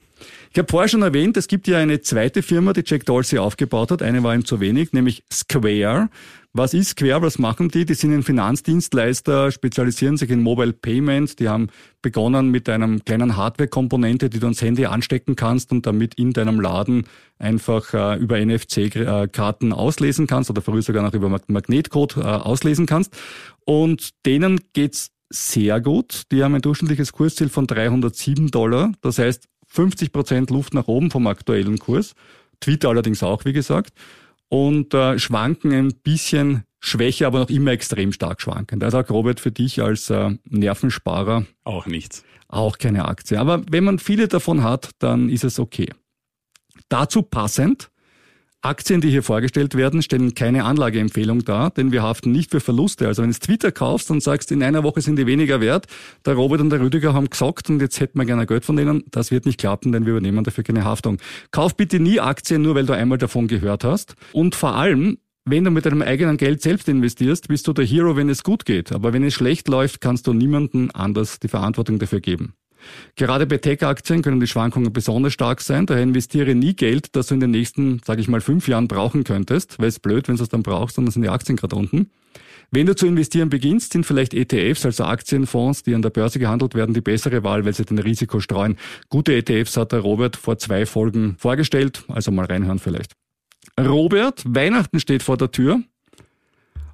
Ich 0.52 0.60
habe 0.60 0.68
vorher 0.70 0.88
schon 0.88 1.02
erwähnt, 1.02 1.36
es 1.38 1.48
gibt 1.48 1.68
ja 1.68 1.78
eine 1.78 2.02
zweite 2.02 2.44
Firma, 2.44 2.74
die 2.74 2.84
Jack 2.86 3.06
Dorsey 3.06 3.40
aufgebaut 3.40 3.92
hat. 3.92 4.02
Eine 4.02 4.24
war 4.24 4.36
ihm 4.36 4.46
zu 4.46 4.60
wenig, 4.60 4.94
nämlich 4.94 5.24
Square. 5.32 6.10
Was 6.56 6.76
ist 6.76 6.90
Square? 6.90 7.24
Was 7.24 7.40
machen 7.40 7.70
die? 7.70 7.84
Die 7.84 7.96
sind 7.96 8.14
ein 8.14 8.22
Finanzdienstleister, 8.22 9.52
spezialisieren 9.52 10.18
sich 10.18 10.30
in 10.30 10.44
Mobile 10.44 10.72
Payment. 10.72 11.40
Die 11.40 11.50
haben 11.50 11.70
begonnen 12.04 12.50
mit 12.50 12.70
einem 12.70 13.04
kleinen 13.04 13.36
Hardware-Komponente, 13.36 14.30
die 14.30 14.38
du 14.38 14.46
ans 14.46 14.62
Handy 14.62 14.86
anstecken 14.86 15.36
kannst 15.36 15.72
und 15.72 15.88
damit 15.88 16.14
in 16.14 16.32
deinem 16.32 16.60
Laden 16.60 17.08
einfach 17.40 17.92
äh, 17.96 18.20
über 18.20 18.38
NFC-Karten 18.40 19.74
auslesen 19.74 20.28
kannst 20.28 20.52
oder 20.52 20.62
früher 20.62 20.84
sogar 20.84 21.02
noch 21.02 21.16
über 21.16 21.28
Magnetcode 21.48 22.18
äh, 22.18 22.22
auslesen 22.22 22.86
kannst. 22.86 23.18
Und 23.66 24.12
denen 24.28 24.62
geht's 24.74 25.10
sehr 25.32 25.82
gut. 25.82 26.32
Die 26.32 26.44
haben 26.44 26.54
ein 26.54 26.62
durchschnittliches 26.62 27.14
Kursziel 27.14 27.50
von 27.50 27.66
307 27.66 28.52
Dollar. 28.52 28.92
Das 29.02 29.18
heißt, 29.18 29.48
50 29.70 30.12
Prozent 30.12 30.52
Luft 30.52 30.76
nach 30.76 30.88
oben 30.88 31.10
vom 31.10 31.26
aktuellen 31.26 31.80
Kurs. 31.80 32.14
Twitter 32.60 32.90
allerdings 32.90 33.24
auch, 33.24 33.44
wie 33.44 33.54
gesagt. 33.54 33.92
Und 34.50 34.94
äh, 34.94 35.18
schwanken 35.18 35.72
ein 35.72 35.94
bisschen 36.04 36.64
schwächer, 36.80 37.28
aber 37.28 37.40
noch 37.40 37.50
immer 37.50 37.72
extrem 37.72 38.12
stark 38.12 38.42
schwankend. 38.42 38.84
Also 38.84 39.00
Robert, 39.00 39.40
für 39.40 39.52
dich 39.52 39.82
als 39.82 40.10
äh, 40.10 40.32
Nervensparer. 40.50 41.46
Auch 41.64 41.86
nichts. 41.86 42.24
Auch 42.48 42.78
keine 42.78 43.06
Aktie. 43.06 43.40
Aber 43.40 43.64
wenn 43.70 43.84
man 43.84 44.00
viele 44.00 44.28
davon 44.28 44.64
hat, 44.64 44.92
dann 45.00 45.30
ist 45.30 45.44
es 45.44 45.60
okay. 45.60 45.90
Dazu 46.90 47.24
passend 47.24 47.90
Aktien, 48.66 49.02
die 49.02 49.10
hier 49.10 49.24
vorgestellt 49.24 49.76
werden, 49.76 50.02
stellen 50.02 50.36
keine 50.36 50.64
Anlageempfehlung 50.64 51.44
dar, 51.44 51.70
denn 51.70 51.92
wir 51.92 52.02
haften 52.02 52.32
nicht 52.32 52.50
für 52.50 52.62
Verluste. 52.62 53.08
Also 53.08 53.22
wenn 53.22 53.30
du 53.30 53.38
Twitter 53.38 53.74
kaufst 53.74 54.10
und 54.10 54.24
sagst, 54.24 54.54
in 54.54 54.64
einer 54.64 54.84
Woche 54.84 55.02
sind 55.02 55.18
die 55.18 55.28
weniger 55.28 55.60
wert, 55.60 55.88
der 56.26 56.36
Robert 56.36 56.62
und 56.62 56.70
der 56.70 56.80
Rüdiger 56.80 57.14
haben 57.14 57.30
gesagt 57.30 57.70
und 57.70 57.82
jetzt 57.82 58.00
hätten 58.00 58.18
wir 58.20 58.26
gerne 58.26 58.46
Geld 58.46 58.64
von 58.64 58.78
denen, 58.78 59.04
das 59.12 59.32
wird 59.32 59.46
nicht 59.46 59.60
klappen, 59.60 59.92
denn 59.92 60.06
wir 60.06 60.14
übernehmen 60.14 60.46
dafür 60.46 60.64
keine 60.64 60.86
Haftung. 60.86 61.18
Kauf 61.52 61.76
bitte 61.76 62.00
nie 62.00 62.22
Aktien, 62.22 62.62
nur 62.62 62.76
weil 62.76 62.86
du 62.86 62.94
einmal 62.94 63.18
davon 63.18 63.50
gehört 63.50 63.84
hast. 63.84 64.16
Und 64.32 64.56
vor 64.56 64.76
allem, 64.76 65.18
wenn 65.44 65.66
du 65.66 65.72
mit 65.72 65.86
deinem 65.86 66.02
eigenen 66.02 66.38
Geld 66.38 66.62
selbst 66.62 66.88
investierst, 66.88 67.50
bist 67.50 67.68
du 67.68 67.74
der 67.74 67.84
Hero, 67.84 68.16
wenn 68.16 68.30
es 68.30 68.44
gut 68.44 68.64
geht. 68.64 68.94
Aber 68.94 69.12
wenn 69.12 69.26
es 69.26 69.34
schlecht 69.34 69.68
läuft, 69.68 70.00
kannst 70.00 70.26
du 70.26 70.32
niemandem 70.32 70.90
anders 70.94 71.42
die 71.42 71.50
Verantwortung 71.50 72.00
dafür 72.00 72.22
geben. 72.22 72.54
Gerade 73.16 73.46
bei 73.46 73.58
Tech-Aktien 73.58 74.22
können 74.22 74.40
die 74.40 74.48
Schwankungen 74.48 74.92
besonders 74.92 75.34
stark 75.34 75.62
sein. 75.62 75.86
Daher 75.86 76.04
investiere 76.04 76.56
nie 76.56 76.76
Geld, 76.76 77.16
das 77.16 77.28
du 77.28 77.36
in 77.36 77.40
den 77.40 77.52
nächsten, 77.52 78.02
sage 78.06 78.22
ich 78.22 78.28
mal, 78.28 78.42
fünf 78.42 78.68
Jahren 78.68 78.88
brauchen 78.88 79.24
könntest, 79.24 79.80
weil 79.80 79.88
es 79.88 80.00
blöd, 80.00 80.28
wenn 80.28 80.38
du 80.38 80.44
es 80.44 80.50
dann 80.50 80.64
brauchst 80.64 80.98
und 80.98 81.06
dann 81.06 81.12
sind 81.12 81.22
die 81.22 81.30
Aktien 81.30 81.56
gerade 81.56 81.76
unten. 81.76 82.10
Wenn 82.72 82.88
du 82.88 82.96
zu 82.96 83.06
investieren 83.06 83.50
beginnst, 83.50 83.94
sind 83.94 84.04
vielleicht 84.04 84.34
ETFs, 84.34 84.84
also 84.84 85.04
Aktienfonds, 85.04 85.84
die 85.84 85.94
an 85.94 86.02
der 86.02 86.10
Börse 86.10 86.40
gehandelt 86.40 86.74
werden, 86.74 86.96
die 86.96 87.02
bessere 87.02 87.44
Wahl, 87.44 87.66
weil 87.66 87.74
sie 87.74 87.86
den 87.86 88.00
Risiko 88.00 88.40
streuen. 88.40 88.78
Gute 89.10 89.36
ETFs 89.36 89.78
hat 89.78 89.92
der 89.92 90.00
Robert 90.00 90.36
vor 90.36 90.58
zwei 90.58 90.88
Folgen 90.88 91.36
vorgestellt, 91.38 92.04
also 92.08 92.32
mal 92.32 92.46
reinhören 92.46 92.80
vielleicht. 92.80 93.14
Robert, 93.80 94.44
Weihnachten 94.48 95.00
steht 95.00 95.22
vor 95.22 95.38
der 95.38 95.52
Tür. 95.52 95.82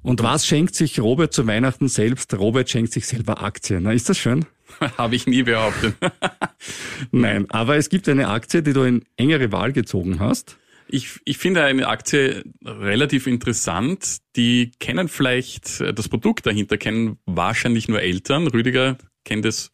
Und 0.02 0.22
was 0.22 0.46
schenkt 0.46 0.74
sich 0.74 1.00
Robert 1.00 1.32
zu 1.32 1.46
Weihnachten 1.46 1.88
selbst? 1.88 2.32
Robert 2.38 2.68
schenkt 2.70 2.92
sich 2.92 3.06
selber 3.06 3.42
Aktien. 3.42 3.82
Na, 3.84 3.92
ist 3.92 4.08
das 4.08 4.18
schön? 4.18 4.46
Habe 4.98 5.14
ich 5.14 5.26
nie 5.26 5.42
behauptet. 5.42 5.94
Nein, 7.10 7.46
aber 7.50 7.76
es 7.76 7.88
gibt 7.88 8.08
eine 8.08 8.28
Aktie, 8.28 8.62
die 8.62 8.72
du 8.72 8.82
in 8.82 9.04
engere 9.16 9.52
Wahl 9.52 9.72
gezogen 9.72 10.20
hast. 10.20 10.56
Ich, 10.88 11.20
ich 11.24 11.38
finde 11.38 11.62
eine 11.64 11.86
Aktie 11.86 12.42
relativ 12.64 13.26
interessant. 13.26 14.18
Die 14.36 14.72
kennen 14.80 15.08
vielleicht 15.08 15.80
das 15.80 16.08
Produkt 16.08 16.46
dahinter, 16.46 16.78
kennen 16.78 17.18
wahrscheinlich 17.26 17.88
nur 17.88 18.00
Eltern. 18.00 18.48
Rüdiger 18.48 18.98
kennt 19.24 19.46
es 19.46 19.70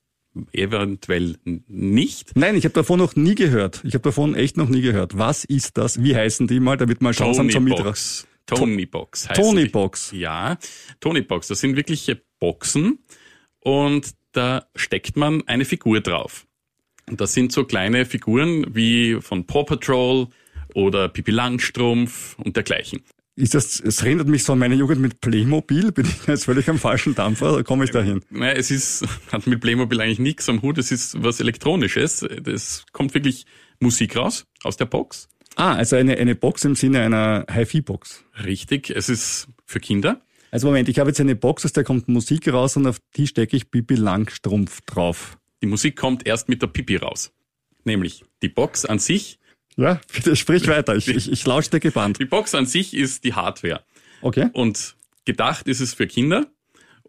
eventuell 0.53 1.37
nicht. 1.45 2.37
Nein, 2.37 2.55
ich 2.55 2.65
habe 2.65 2.75
davon 2.75 2.99
noch 2.99 3.17
nie 3.17 3.35
gehört. 3.35 3.81
Ich 3.85 3.95
habe 3.95 4.03
davon 4.03 4.35
echt 4.35 4.59
noch 4.59 4.69
nie 4.69 4.83
gehört. 4.83 5.17
Was 5.17 5.45
ist 5.45 5.79
das? 5.79 6.03
Wie 6.03 6.15
heißen 6.15 6.47
die 6.47 6.61
mal, 6.61 6.77
damit 6.77 7.01
mal 7.01 7.15
schauen 7.15 7.51
zum 7.51 7.65
Box. 7.65 8.27
Tony 8.47 8.87
Box 8.87 9.29
heißt 9.29 9.41
Tony 9.41 9.67
Box. 9.67 10.13
Ja, 10.13 10.57
Tony 11.01 11.23
Box. 11.23 11.49
Das 11.49 11.61
sind 11.61 11.77
wirkliche 11.77 12.23
Boxen 12.39 13.01
und 13.61 14.15
da 14.37 14.67
steckt 14.75 15.17
man 15.17 15.43
eine 15.47 15.65
Figur 15.65 16.01
drauf. 16.01 16.47
Und 17.09 17.21
das 17.21 17.33
sind 17.33 17.53
so 17.53 17.65
kleine 17.65 18.05
Figuren 18.05 18.67
wie 18.75 19.19
von 19.21 19.47
Paw 19.47 19.65
Patrol 19.65 20.29
oder 20.75 21.09
Pipi 21.09 21.31
Langstrumpf 21.31 22.37
und 22.39 22.57
dergleichen. 22.57 23.03
Ist 23.39 23.55
das, 23.55 23.81
es 23.81 24.01
erinnert 24.01 24.29
mich 24.29 24.45
so 24.45 24.55
an 24.55 24.59
meine 24.59 24.75
Jugend 24.75 25.01
mit 25.01 25.21
Playmobil. 25.21 25.93
Bin 25.93 26.07
ich 26.07 26.27
jetzt 26.27 26.47
völlig 26.47 26.69
am 26.71 26.79
falschen 26.79 27.15
Dampfer 27.15 27.53
oder 27.53 27.65
komme 27.65 27.85
ich 27.85 27.91
dahin? 27.91 28.23
Naja, 28.31 28.53
es 28.53 28.71
ist, 28.71 29.05
hat 29.31 29.47
mit 29.47 29.61
Playmobil 29.61 30.01
eigentlich 30.01 30.19
nichts 30.19 30.49
am 30.49 30.63
Hut. 30.63 30.79
Es 30.79 30.91
ist 30.91 31.23
was 31.23 31.39
Elektronisches. 31.39 32.23
Es 32.23 32.87
kommt 32.93 33.13
wirklich 33.15 33.45
Musik 33.79 34.17
raus 34.17 34.47
aus 34.63 34.79
der 34.79 34.87
Box. 34.87 35.29
Ah, 35.55 35.75
also 35.75 35.97
eine, 35.97 36.17
eine 36.17 36.35
Box 36.35 36.65
im 36.65 36.75
Sinne 36.75 37.01
einer 37.03 37.47
HiFi-Box. 37.51 38.25
Richtig. 38.45 38.91
Es 38.91 39.11
ist 39.11 39.49
für 39.67 39.81
Kinder. 39.81 40.23
Also 40.57 40.69
Moment, 40.69 40.89
ich 40.89 40.99
habe 40.99 41.11
jetzt 41.11 41.21
eine 41.21 41.37
Box, 41.37 41.67
aus 41.67 41.75
der 41.75 41.85
kommt 41.85 42.09
Musik 42.09 42.51
raus 42.51 42.79
und 42.79 42.87
auf 42.87 42.97
die 43.15 43.27
stecke 43.27 43.59
ich 43.59 43.71
Pipi 43.71 43.95
Langstrumpf 43.95 44.81
drauf. 44.87 45.37
Die 45.61 45.67
Musik 45.67 45.97
kommt 45.97 46.27
erst 46.27 46.49
mit 46.49 46.63
der 46.63 46.69
Pipi 46.69 46.97
raus. 46.97 47.31
Nämlich 47.85 48.25
die 48.41 48.49
Box 48.49 48.87
an 48.87 48.99
sich. 48.99 49.39
Ja, 49.77 50.01
bitte 50.15 50.35
sprich 50.35 50.67
weiter. 50.67 50.97
Ich, 50.97 51.09
ich, 51.09 51.31
ich 51.31 51.45
lausche 51.45 51.69
dir 51.69 51.81
gebannt. 51.81 52.21
Die 52.21 52.25
Box 52.25 52.55
an 52.55 52.65
sich 52.65 52.95
ist 52.95 53.25
die 53.25 53.35
Hardware. 53.35 53.85
Okay. 54.23 54.49
Und 54.55 54.97
gedacht 55.27 55.69
ist 55.69 55.81
es 55.81 55.93
für 55.93 56.07
Kinder. 56.07 56.47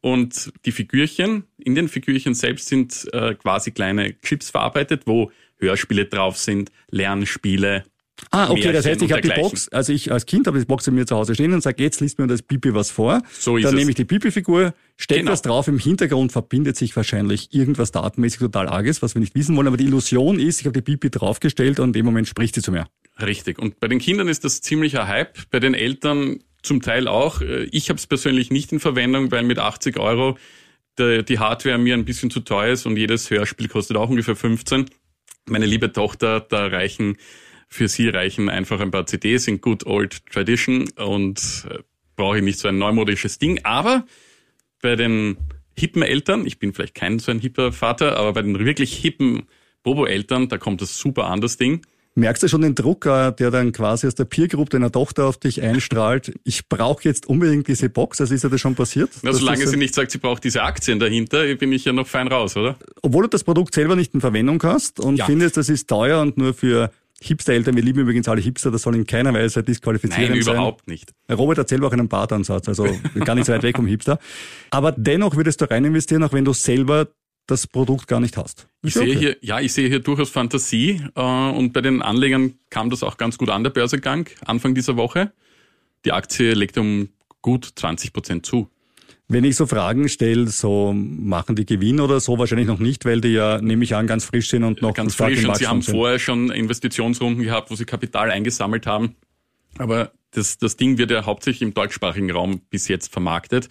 Und 0.01 0.51
die 0.65 0.73
Figürchen, 0.73 1.45
in 1.57 1.73
den 1.73 1.87
Figürchen 1.87 2.33
selbst 2.33 2.67
sind 2.67 3.07
äh, 3.13 3.33
quasi 3.35 3.71
kleine 3.71 4.19
Chips 4.19 4.49
verarbeitet, 4.49 5.03
wo 5.05 5.31
Hörspiele 5.55 6.03
drauf 6.03 6.37
sind, 6.37 6.69
Lernspiele, 6.91 7.85
Ah, 8.31 8.49
okay, 8.49 8.71
das 8.71 8.85
heißt, 8.85 9.01
ich 9.01 9.11
habe 9.11 9.21
die 9.21 9.29
Box, 9.29 9.69
also 9.69 9.93
ich 9.93 10.11
als 10.11 10.25
Kind 10.25 10.47
habe 10.47 10.59
die 10.59 10.65
Box 10.65 10.85
bei 10.85 10.91
mir 10.91 11.05
zu 11.05 11.15
Hause 11.15 11.35
stehen 11.35 11.53
und 11.53 11.61
sage, 11.61 11.83
jetzt 11.83 12.01
liest 12.01 12.17
mir 12.17 12.27
das 12.27 12.41
Pipi 12.41 12.73
was 12.73 12.89
vor. 12.89 13.21
So 13.31 13.57
ist 13.57 13.63
Dann 13.63 13.73
es. 13.73 13.79
nehme 13.79 13.91
ich 13.91 13.95
die 13.95 14.05
Pipi-Figur, 14.05 14.73
stecke 14.97 15.19
genau. 15.19 15.31
das 15.31 15.43
drauf, 15.43 15.67
im 15.67 15.77
Hintergrund 15.77 16.31
verbindet 16.31 16.77
sich 16.77 16.95
wahrscheinlich 16.95 17.53
irgendwas 17.53 17.91
datenmäßig 17.91 18.39
total 18.39 18.67
arges, 18.67 19.01
was 19.01 19.15
wir 19.15 19.19
nicht 19.19 19.35
wissen 19.35 19.55
wollen, 19.55 19.67
aber 19.67 19.77
die 19.77 19.85
Illusion 19.85 20.39
ist, 20.39 20.59
ich 20.59 20.65
habe 20.65 20.73
die 20.73 20.81
Pipi 20.81 21.11
draufgestellt 21.11 21.79
und 21.79 21.89
in 21.89 21.93
dem 21.93 22.05
Moment 22.05 22.27
spricht 22.27 22.55
sie 22.55 22.61
zu 22.61 22.71
mir. 22.71 22.87
Richtig. 23.21 23.59
Und 23.59 23.79
bei 23.79 23.87
den 23.87 23.99
Kindern 23.99 24.27
ist 24.27 24.43
das 24.43 24.61
ziemlicher 24.61 25.07
Hype, 25.07 25.49
bei 25.51 25.59
den 25.59 25.73
Eltern 25.73 26.39
zum 26.63 26.81
Teil 26.81 27.07
auch. 27.07 27.41
Ich 27.71 27.89
habe 27.89 27.97
es 27.97 28.07
persönlich 28.07 28.49
nicht 28.51 28.71
in 28.71 28.79
Verwendung, 28.79 29.31
weil 29.31 29.43
mit 29.43 29.59
80 29.59 29.97
Euro 29.99 30.37
die 30.99 31.37
Hardware 31.37 31.77
mir 31.77 31.93
ein 31.93 32.05
bisschen 32.05 32.31
zu 32.31 32.39
teuer 32.39 32.73
ist 32.73 32.87
und 32.87 32.97
jedes 32.97 33.29
Hörspiel 33.29 33.67
kostet 33.67 33.95
auch 33.97 34.09
ungefähr 34.09 34.35
15. 34.35 34.85
Meine 35.47 35.67
liebe 35.67 35.93
Tochter, 35.93 36.39
da 36.41 36.65
reichen 36.65 37.17
für 37.67 37.87
sie 37.87 38.09
reichen 38.09 38.49
einfach 38.49 38.79
ein 38.79 38.91
paar 38.91 39.05
CDs 39.05 39.47
in 39.47 39.61
Good 39.61 39.85
Old 39.85 40.25
Tradition 40.27 40.89
und 40.95 41.65
äh, 41.69 41.79
brauche 42.15 42.37
ich 42.37 42.43
nicht 42.43 42.59
so 42.59 42.67
ein 42.67 42.77
neumodisches 42.77 43.39
Ding. 43.39 43.59
Aber 43.63 44.05
bei 44.81 44.95
den 44.95 45.37
hippen 45.77 46.01
Eltern, 46.01 46.45
ich 46.45 46.59
bin 46.59 46.73
vielleicht 46.73 46.95
kein 46.95 47.19
so 47.19 47.31
ein 47.31 47.39
hipper 47.39 47.71
Vater, 47.71 48.17
aber 48.17 48.33
bei 48.33 48.41
den 48.41 48.59
wirklich 48.59 48.95
hippen 48.97 49.43
Bobo-Eltern, 49.83 50.49
da 50.49 50.57
kommt 50.57 50.81
das 50.81 50.97
super 50.97 51.25
an, 51.25 51.41
das 51.41 51.57
Ding. 51.57 51.81
Merkst 52.15 52.41
du 52.41 52.47
schon 52.47 52.61
den 52.61 52.73
Druck, 52.73 53.01
der 53.03 53.51
dann 53.51 53.71
quasi 53.71 54.07
aus 54.07 54.15
der 54.15 54.25
Peer 54.25 54.47
Group 54.47 54.71
deiner 54.71 54.91
Tochter 54.91 55.27
auf 55.27 55.37
dich 55.37 55.61
einstrahlt? 55.61 56.33
Ich 56.43 56.67
brauche 56.67 57.03
jetzt 57.03 57.27
unbedingt 57.27 57.67
diese 57.67 57.89
Box. 57.89 58.19
Also 58.19 58.33
ist 58.33 58.43
ja 58.43 58.49
das 58.49 58.59
schon 58.59 58.73
passiert? 58.73 59.11
Na, 59.21 59.31
solange 59.33 59.67
sie 59.67 59.77
nicht 59.77 59.93
sagt, 59.93 60.09
sie 60.09 60.17
braucht 60.17 60.43
diese 60.43 60.63
Aktien 60.63 60.97
dahinter, 60.97 61.53
bin 61.55 61.71
ich 61.71 61.85
ja 61.85 61.93
noch 61.93 62.07
fein 62.07 62.27
raus, 62.27 62.57
oder? 62.57 62.75
Obwohl 63.03 63.25
du 63.25 63.29
das 63.29 63.43
Produkt 63.43 63.75
selber 63.75 63.95
nicht 63.95 64.15
in 64.15 64.21
Verwendung 64.21 64.61
hast 64.63 64.99
und 64.99 65.17
ja. 65.17 65.25
findest, 65.25 65.57
das 65.57 65.69
ist 65.69 65.87
teuer 65.87 66.19
und 66.19 66.37
nur 66.37 66.55
für 66.55 66.91
Hipster-Eltern, 67.21 67.75
wir 67.75 67.83
lieben 67.83 68.01
übrigens 68.01 68.27
alle 68.27 68.41
Hipster, 68.41 68.69
das 68.69 68.83
soll 68.83 68.95
in 68.95 69.05
keiner 69.05 69.33
Weise 69.33 69.63
disqualifizieren 69.63 70.33
Nein, 70.33 70.41
sein. 70.41 70.53
überhaupt 70.55 70.87
nicht. 70.87 71.13
Robert 71.31 71.57
hat 71.57 71.69
selber 71.69 71.87
auch 71.87 71.91
einen 71.91 72.07
Bartansatz, 72.07 72.67
also 72.67 72.87
gar 73.25 73.35
nicht 73.35 73.45
so 73.45 73.53
weit 73.53 73.63
weg 73.63 73.75
vom 73.75 73.87
Hipster. 73.87 74.19
Aber 74.69 74.91
dennoch 74.91 75.35
würdest 75.35 75.61
du 75.61 75.69
rein 75.69 75.83
investieren, 75.85 76.23
auch 76.23 76.33
wenn 76.33 76.45
du 76.45 76.53
selber 76.53 77.07
das 77.47 77.65
Produkt 77.65 78.07
gar 78.07 78.19
nicht 78.19 78.37
hast. 78.37 78.67
Ich 78.83 78.93
sehe 78.93 79.03
okay. 79.03 79.17
hier, 79.17 79.37
ja, 79.41 79.59
ich 79.59 79.73
sehe 79.73 79.87
hier 79.87 79.99
durchaus 79.99 80.29
Fantasie 80.29 81.01
äh, 81.15 81.21
und 81.21 81.73
bei 81.73 81.81
den 81.81 82.01
Anlegern 82.01 82.55
kam 82.69 82.89
das 82.89 83.03
auch 83.03 83.17
ganz 83.17 83.37
gut 83.37 83.49
an, 83.49 83.63
der 83.63 83.71
Börsegang 83.71 84.27
Anfang 84.45 84.75
dieser 84.75 84.97
Woche. 84.97 85.31
Die 86.05 86.11
Aktie 86.11 86.53
legt 86.53 86.77
um 86.77 87.09
gut 87.41 87.71
20 87.73 88.13
Prozent 88.13 88.45
zu. 88.45 88.69
Wenn 89.29 89.43
ich 89.43 89.57
so 89.57 89.65
Fragen 89.65 90.07
stelle, 90.07 90.47
so 90.47 90.93
machen 90.93 91.57
die 91.57 91.65
Gewinn 91.65 91.99
oder 91.99 92.21
so 92.21 92.39
wahrscheinlich 92.39 92.67
noch 92.67 92.79
nicht, 92.79 93.03
weil 93.03 93.19
die 93.19 93.33
ja, 93.33 93.59
nehme 93.59 93.83
ich 93.83 93.93
an, 93.93 94.07
ganz 94.07 94.23
frisch 94.23 94.49
sind 94.49 94.63
und 94.63 94.81
noch 94.81 94.93
ganz 94.93 95.15
frisch 95.15 95.43
und 95.45 95.57
sie 95.57 95.67
haben 95.67 95.81
sind. 95.81 95.95
vorher 95.95 96.17
schon 96.17 96.49
Investitionsrunden 96.49 97.43
gehabt, 97.43 97.69
wo 97.69 97.75
sie 97.75 97.83
Kapital 97.83 98.31
eingesammelt 98.31 98.87
haben. 98.87 99.15
Aber 99.77 100.11
das, 100.31 100.57
das 100.57 100.77
Ding 100.77 100.97
wird 100.97 101.11
ja 101.11 101.25
hauptsächlich 101.25 101.61
im 101.61 101.73
deutschsprachigen 101.73 102.31
Raum 102.31 102.61
bis 102.69 102.87
jetzt 102.87 103.11
vermarktet. 103.11 103.67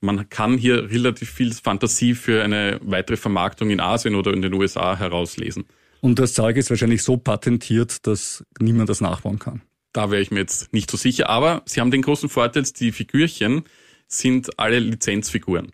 Man 0.00 0.30
kann 0.30 0.56
hier 0.56 0.90
relativ 0.90 1.30
viel 1.30 1.52
Fantasie 1.52 2.14
für 2.14 2.42
eine 2.42 2.80
weitere 2.82 3.18
Vermarktung 3.18 3.68
in 3.68 3.80
Asien 3.80 4.14
oder 4.14 4.32
in 4.32 4.40
den 4.40 4.54
USA 4.54 4.96
herauslesen. 4.96 5.66
Und 6.00 6.18
das 6.18 6.32
Zeug 6.32 6.56
ist 6.56 6.70
wahrscheinlich 6.70 7.02
so 7.02 7.18
patentiert, 7.18 8.06
dass 8.06 8.44
niemand 8.58 8.88
das 8.88 9.02
nachbauen 9.02 9.38
kann. 9.38 9.60
Da 9.92 10.10
wäre 10.10 10.22
ich 10.22 10.30
mir 10.30 10.40
jetzt 10.40 10.72
nicht 10.72 10.90
so 10.90 10.96
sicher, 10.96 11.28
aber 11.28 11.62
sie 11.66 11.80
haben 11.80 11.90
den 11.90 12.00
großen 12.00 12.30
Vorteil, 12.30 12.62
die 12.62 12.92
Figürchen 12.92 13.64
sind 14.10 14.58
alle 14.58 14.78
Lizenzfiguren. 14.78 15.72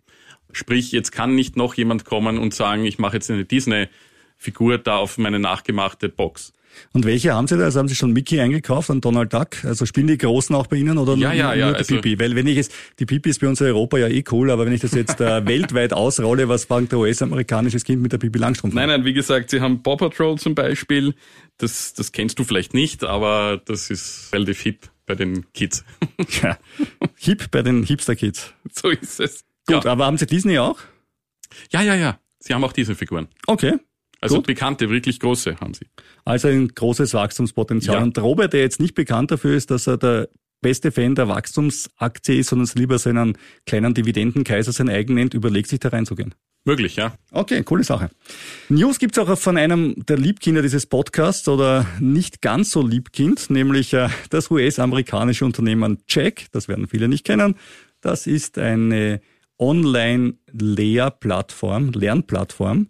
Sprich, 0.53 0.93
jetzt 0.93 1.11
kann 1.11 1.35
nicht 1.35 1.57
noch 1.57 1.75
jemand 1.75 2.05
kommen 2.05 2.39
und 2.39 2.55
sagen, 2.55 2.85
ich 2.85 2.99
mache 2.99 3.17
jetzt 3.17 3.31
eine 3.31 3.45
Disney-Figur 3.45 4.79
da 4.79 4.97
auf 4.97 5.19
meine 5.19 5.39
nachgemachte 5.39 6.09
Box. 6.09 6.53
Und 6.93 7.07
welche 7.07 7.33
haben 7.33 7.47
Sie 7.47 7.57
da? 7.57 7.65
Also 7.65 7.79
haben 7.79 7.89
Sie 7.89 7.95
schon 7.95 8.13
Mickey 8.13 8.39
eingekauft 8.41 8.91
und 8.91 9.05
Donald 9.05 9.33
Duck? 9.33 9.65
Also 9.65 9.87
spielen 9.87 10.07
die 10.09 10.19
Großen 10.19 10.55
auch 10.55 10.67
bei 10.67 10.77
Ihnen 10.77 10.99
oder 10.99 11.15
ja, 11.15 11.29
nur, 11.29 11.37
ja, 11.37 11.47
nur 11.47 11.57
ja, 11.57 11.71
die 11.71 11.77
also 11.77 11.95
Pipi? 11.97 12.19
Weil 12.19 12.35
wenn 12.35 12.47
ich 12.47 12.59
es, 12.59 12.71
die 12.99 13.07
Pipi 13.07 13.31
ist 13.31 13.41
bei 13.41 13.49
uns 13.49 13.61
in 13.61 13.69
Europa 13.69 13.97
ja 13.97 14.09
eh 14.09 14.23
cool, 14.31 14.51
aber 14.51 14.67
wenn 14.67 14.75
ich 14.75 14.83
das 14.83 14.93
jetzt 14.93 15.21
äh, 15.21 15.47
weltweit 15.47 15.93
ausrolle, 15.93 16.49
was 16.49 16.67
fängt 16.67 16.93
der 16.93 16.99
US-amerikanisches 16.99 17.85
Kind 17.85 18.03
mit 18.03 18.13
der 18.13 18.19
Pipi 18.19 18.39
Langstrumpf 18.39 18.75
Nein, 18.75 18.89
nein, 18.89 19.05
wie 19.05 19.15
gesagt, 19.15 19.51
Sie 19.51 19.61
haben 19.61 19.83
Paw 19.83 19.97
Patrol 19.97 20.39
zum 20.39 20.55
Beispiel. 20.55 21.15
Das, 21.59 21.95
das 21.95 22.13
kennst 22.13 22.39
du 22.39 22.45
vielleicht 22.45 22.75
nicht, 22.75 23.05
aber 23.05 23.61
das 23.65 23.91
ist 23.91 24.31
relativ 24.33 24.61
hip 24.61 24.91
bei 25.07 25.15
den 25.15 25.51
Kids. 25.53 25.85
Ja, 26.43 26.59
hip 27.17 27.51
bei 27.51 27.63
den 27.63 27.83
Hipster-Kids. 27.85 28.53
so 28.73 28.89
ist 28.91 29.21
es. 29.21 29.45
Gut, 29.67 29.85
Ja. 29.85 29.93
aber 29.93 30.07
haben 30.07 30.19
Sie 30.19 30.27
Disney 30.27 30.59
auch? 30.59 30.79
ja, 31.71 31.83
ja, 31.83 31.95
ja. 31.95 32.21
Sie 32.41 32.53
haben 32.55 32.65
auch 32.65 32.73
diese 32.73 32.95
Figuren. 32.95 33.29
Okay. 33.47 33.79
Also 34.21 34.37
Gut. 34.37 34.47
bekannte, 34.47 34.89
wirklich 34.91 35.21
große 35.21 35.57
haben 35.61 35.75
sie. 35.75 35.87
Also 36.25 36.49
ein 36.49 36.69
großes 36.69 37.13
Wachstumspotenzial. 37.15 37.97
Ja. 37.99 38.03
Und 38.03 38.19
Robert, 38.19 38.53
der 38.53 38.61
jetzt 38.61 38.81
nicht 38.81 38.95
bekannt 38.95 39.31
dafür 39.31 39.55
ist, 39.57 39.71
dass 39.71 39.87
er 39.87 39.99
der 39.99 40.29
beste 40.63 40.91
Fan 40.91 41.15
der 41.15 41.29
Wachstumsaktie 41.29 42.39
ist, 42.39 42.49
sondern 42.49 42.65
es 42.65 42.75
lieber 42.75 42.99
seinen 42.99 43.37
kleinen 43.67 43.95
Dividendenkaiser 43.95 44.73
sein 44.73 44.89
eigen 44.89 45.15
nennt, 45.15 45.35
überlegt 45.35 45.69
sich 45.69 45.81
da 45.81 45.89
reinzugehen. 45.91 46.35
Möglich, 46.67 46.97
ja. 46.97 47.15
Okay, 47.31 47.63
coole 47.63 47.85
Sache. 47.85 48.11
News 48.69 48.99
gibt's 48.99 49.17
auch 49.19 49.39
von 49.39 49.57
einem 49.57 50.05
der 50.07 50.19
Liebkinder 50.19 50.63
dieses 50.63 50.87
Podcasts 50.87 51.49
oder 51.49 51.87
nicht 52.01 52.43
ganz 52.43 52.73
so 52.73 52.85
Liebkind, 52.85 53.51
nämlich 53.51 53.95
äh, 53.95 54.09
das 54.31 54.51
US-amerikanische 54.51 55.45
Unternehmen 55.45 55.99
Jack. 56.09 56.47
Das 56.51 56.67
werden 56.67 56.89
viele 56.89 57.07
nicht 57.07 57.25
kennen. 57.25 57.55
Das 58.01 58.27
ist 58.27 58.59
eine 58.59 59.21
Online-Lehrplattform, 59.61 61.93
Lernplattform. 61.93 62.89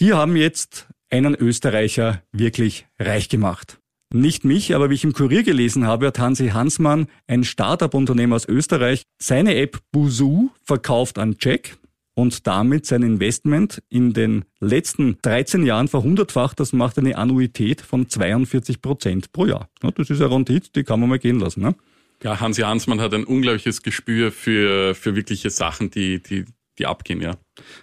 Die 0.00 0.14
haben 0.14 0.34
jetzt 0.34 0.86
einen 1.10 1.34
Österreicher 1.34 2.22
wirklich 2.32 2.86
reich 2.98 3.28
gemacht. 3.28 3.78
Nicht 4.10 4.46
mich, 4.46 4.74
aber 4.74 4.88
wie 4.88 4.94
ich 4.94 5.04
im 5.04 5.12
Kurier 5.12 5.42
gelesen 5.42 5.86
habe, 5.86 6.06
hat 6.06 6.18
Hansi 6.18 6.48
Hansmann, 6.48 7.08
ein 7.26 7.44
Startup-Unternehmer 7.44 8.36
aus 8.36 8.48
Österreich, 8.48 9.02
seine 9.20 9.56
App 9.56 9.80
Buzu 9.92 10.50
verkauft 10.64 11.18
an 11.18 11.36
Jack 11.38 11.76
und 12.18 12.48
damit 12.48 12.84
sein 12.84 13.04
Investment 13.04 13.80
in 13.88 14.12
den 14.12 14.44
letzten 14.58 15.18
13 15.22 15.64
Jahren 15.64 15.86
verhundertfacht. 15.86 16.58
Das 16.58 16.72
macht 16.72 16.98
eine 16.98 17.16
Annuität 17.16 17.80
von 17.80 18.08
42 18.08 18.82
Prozent 18.82 19.30
pro 19.30 19.46
Jahr. 19.46 19.68
Ja, 19.84 19.92
das 19.92 20.10
ist 20.10 20.20
eine 20.20 20.32
Rendite, 20.32 20.72
die 20.74 20.82
kann 20.82 20.98
man 20.98 21.10
mal 21.10 21.20
gehen 21.20 21.38
lassen. 21.38 21.62
Ne? 21.62 21.76
Ja, 22.24 22.40
Hansi 22.40 22.62
Hansmann 22.62 23.00
hat 23.00 23.14
ein 23.14 23.22
unglaubliches 23.22 23.84
Gespür 23.84 24.32
für, 24.32 24.96
für 24.96 25.14
wirkliche 25.14 25.50
Sachen, 25.50 25.92
die, 25.92 26.20
die, 26.20 26.44
die 26.80 26.86
abgehen, 26.86 27.20
ja. 27.20 27.36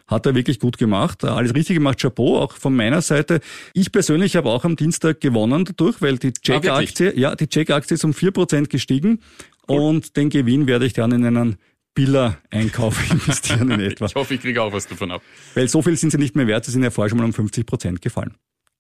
Hat 0.06 0.26
er 0.26 0.36
wirklich 0.36 0.60
gut 0.60 0.78
gemacht. 0.78 1.24
Alles 1.24 1.56
richtig 1.56 1.78
gemacht, 1.78 2.02
Chapeau, 2.02 2.38
auch 2.38 2.52
von 2.58 2.76
meiner 2.76 3.02
Seite. 3.02 3.40
Ich 3.74 3.94
persönlich 3.94 4.36
habe 4.36 4.50
auch 4.50 4.66
am 4.66 4.76
Dienstag 4.76 5.22
gewonnen 5.22 5.64
dadurch, 5.64 6.02
weil 6.02 6.18
die 6.18 6.28
Ah, 6.28 6.32
wirklich? 6.56 6.66
Jack-Aktie, 6.66 7.18
ja, 7.18 7.36
die 7.38 7.48
Jack-Aktie 7.50 7.96
ist 7.96 8.04
um 8.04 8.12
4% 8.12 8.68
gestiegen 8.68 9.22
und 9.66 10.18
den 10.18 10.30
Gewinn 10.30 10.68
werde 10.68 10.86
ich 10.88 10.92
dann 10.92 11.14
in 11.14 11.26
einen 11.26 11.58
Billa-Einkauf 11.96 13.12
investieren 13.12 13.72
in 13.72 13.80
etwa. 13.80 14.06
Ich 14.06 14.16
hoffe, 14.16 14.36
ich 14.36 14.42
kriege 14.42 14.62
auch 14.62 14.72
was 14.72 14.86
davon 14.86 15.12
ab. 15.12 15.24
Weil 15.56 15.68
so 15.68 15.82
viel 15.82 15.98
sind 15.98 16.12
sie 16.12 16.18
nicht 16.18 16.36
mehr 16.36 16.46
wert, 16.46 16.66
sie 16.66 16.72
sind 16.72 16.84
ja 16.84 16.92
vorher 16.92 17.10
schon 17.10 17.18
mal 17.18 17.26
um 17.26 17.32
50% 17.32 18.00
gefallen. 18.00 18.36